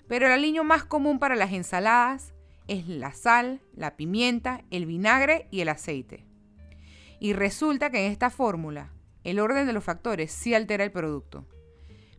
Pero 0.08 0.26
el 0.26 0.32
aliño 0.32 0.64
más 0.64 0.84
común 0.84 1.20
para 1.20 1.36
las 1.36 1.52
ensaladas 1.52 2.34
es 2.66 2.88
la 2.88 3.12
sal, 3.12 3.60
la 3.72 3.96
pimienta, 3.96 4.64
el 4.72 4.86
vinagre 4.86 5.46
y 5.52 5.60
el 5.60 5.68
aceite. 5.68 6.26
Y 7.20 7.32
resulta 7.32 7.90
que 7.90 8.04
en 8.04 8.10
esta 8.10 8.28
fórmula, 8.28 8.92
el 9.22 9.38
orden 9.38 9.68
de 9.68 9.72
los 9.72 9.84
factores 9.84 10.32
sí 10.32 10.52
altera 10.52 10.82
el 10.82 10.90
producto. 10.90 11.46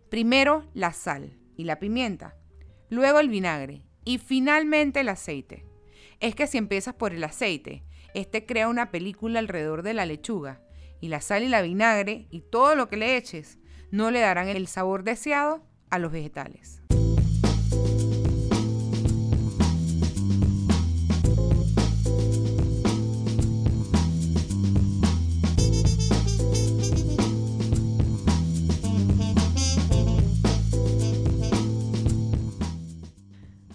Primero 0.09 0.63
la 0.73 0.93
sal 0.93 1.37
y 1.57 1.65
la 1.65 1.79
pimienta, 1.79 2.37
luego 2.89 3.19
el 3.19 3.27
vinagre 3.27 3.83
y 4.05 4.19
finalmente 4.19 5.01
el 5.01 5.09
aceite. 5.09 5.65
Es 6.21 6.33
que 6.33 6.47
si 6.47 6.57
empiezas 6.57 6.95
por 6.95 7.11
el 7.11 7.25
aceite, 7.25 7.83
este 8.13 8.45
crea 8.45 8.69
una 8.69 8.89
película 8.89 9.39
alrededor 9.39 9.83
de 9.83 9.93
la 9.93 10.05
lechuga 10.05 10.61
y 11.01 11.09
la 11.09 11.21
sal 11.21 11.43
y 11.43 11.49
la 11.49 11.61
vinagre 11.61 12.27
y 12.31 12.41
todo 12.41 12.75
lo 12.75 12.87
que 12.87 12.97
le 12.97 13.17
eches 13.17 13.59
no 13.91 14.11
le 14.11 14.19
darán 14.19 14.47
el 14.47 14.67
sabor 14.67 15.03
deseado 15.03 15.63
a 15.89 15.99
los 15.99 16.11
vegetales. 16.11 16.81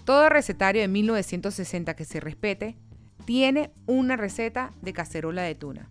Todo 0.05 0.29
recetario 0.29 0.83
de 0.83 0.89
1960 0.89 1.95
que 1.95 2.05
se 2.05 2.19
respete 2.19 2.77
tiene 3.27 3.71
una 3.87 4.17
receta 4.17 4.73
de 4.83 4.93
cacerola 4.93 5.43
de 5.43 5.55
tuna. 5.55 5.89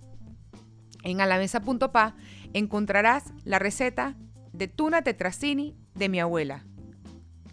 En 1.04 1.22
alamesa.pa 1.22 2.16
encontrarás 2.54 3.34
la 3.46 3.60
receta 3.60 4.16
de 4.54 4.68
tuna 4.68 5.02
tetracini 5.02 5.76
de 5.96 6.10
mi 6.10 6.20
abuela, 6.20 6.66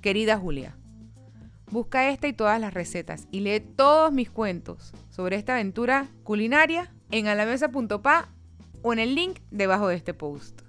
querida 0.01 0.39
Julia. 0.39 0.77
Busca 1.71 2.11
esta 2.11 2.29
y 2.29 2.33
todas 2.33 2.61
las 2.61 2.75
recetas 2.75 3.27
y 3.31 3.41
lee 3.41 3.61
todos 3.61 4.13
mis 4.13 4.31
cuentos 4.31 4.93
sobre 5.11 5.37
esta 5.37 5.55
aventura 5.55 6.09
culinaria 6.23 6.93
en 7.11 7.27
alamesa.pa 7.27 8.29
o 8.83 8.93
en 8.93 8.99
el 8.99 9.15
link 9.15 9.41
debajo 9.51 9.89
de 9.89 9.97
este 9.97 10.15
post. 10.15 10.66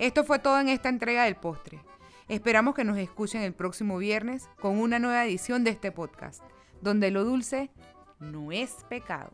Esto 0.00 0.24
fue 0.24 0.38
todo 0.38 0.58
en 0.58 0.70
esta 0.70 0.88
entrega 0.88 1.24
del 1.24 1.36
postre. 1.36 1.78
Esperamos 2.26 2.74
que 2.74 2.84
nos 2.84 2.96
escuchen 2.96 3.42
el 3.42 3.52
próximo 3.52 3.98
viernes 3.98 4.48
con 4.58 4.78
una 4.78 4.98
nueva 4.98 5.26
edición 5.26 5.62
de 5.62 5.72
este 5.72 5.92
podcast, 5.92 6.42
donde 6.80 7.10
lo 7.10 7.22
dulce 7.22 7.70
no 8.18 8.50
es 8.50 8.76
pecado. 8.88 9.30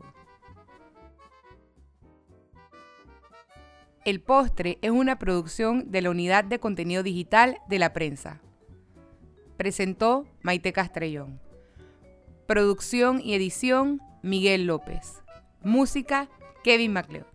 El 4.03 4.19
postre 4.19 4.77
es 4.81 4.91
una 4.91 5.17
producción 5.17 5.89
de 5.89 6.01
la 6.01 6.09
Unidad 6.09 6.43
de 6.43 6.59
Contenido 6.59 7.01
Digital 7.01 7.59
de 7.69 7.79
la 7.79 7.93
Prensa. 7.93 8.41
Presentó 9.55 10.27
Maite 10.41 10.73
Castrellón. 10.73 11.39
Producción 12.45 13.21
y 13.23 13.35
edición 13.35 14.01
Miguel 14.21 14.65
López. 14.65 15.23
Música 15.61 16.27
Kevin 16.61 16.91
MacLeod. 16.91 17.25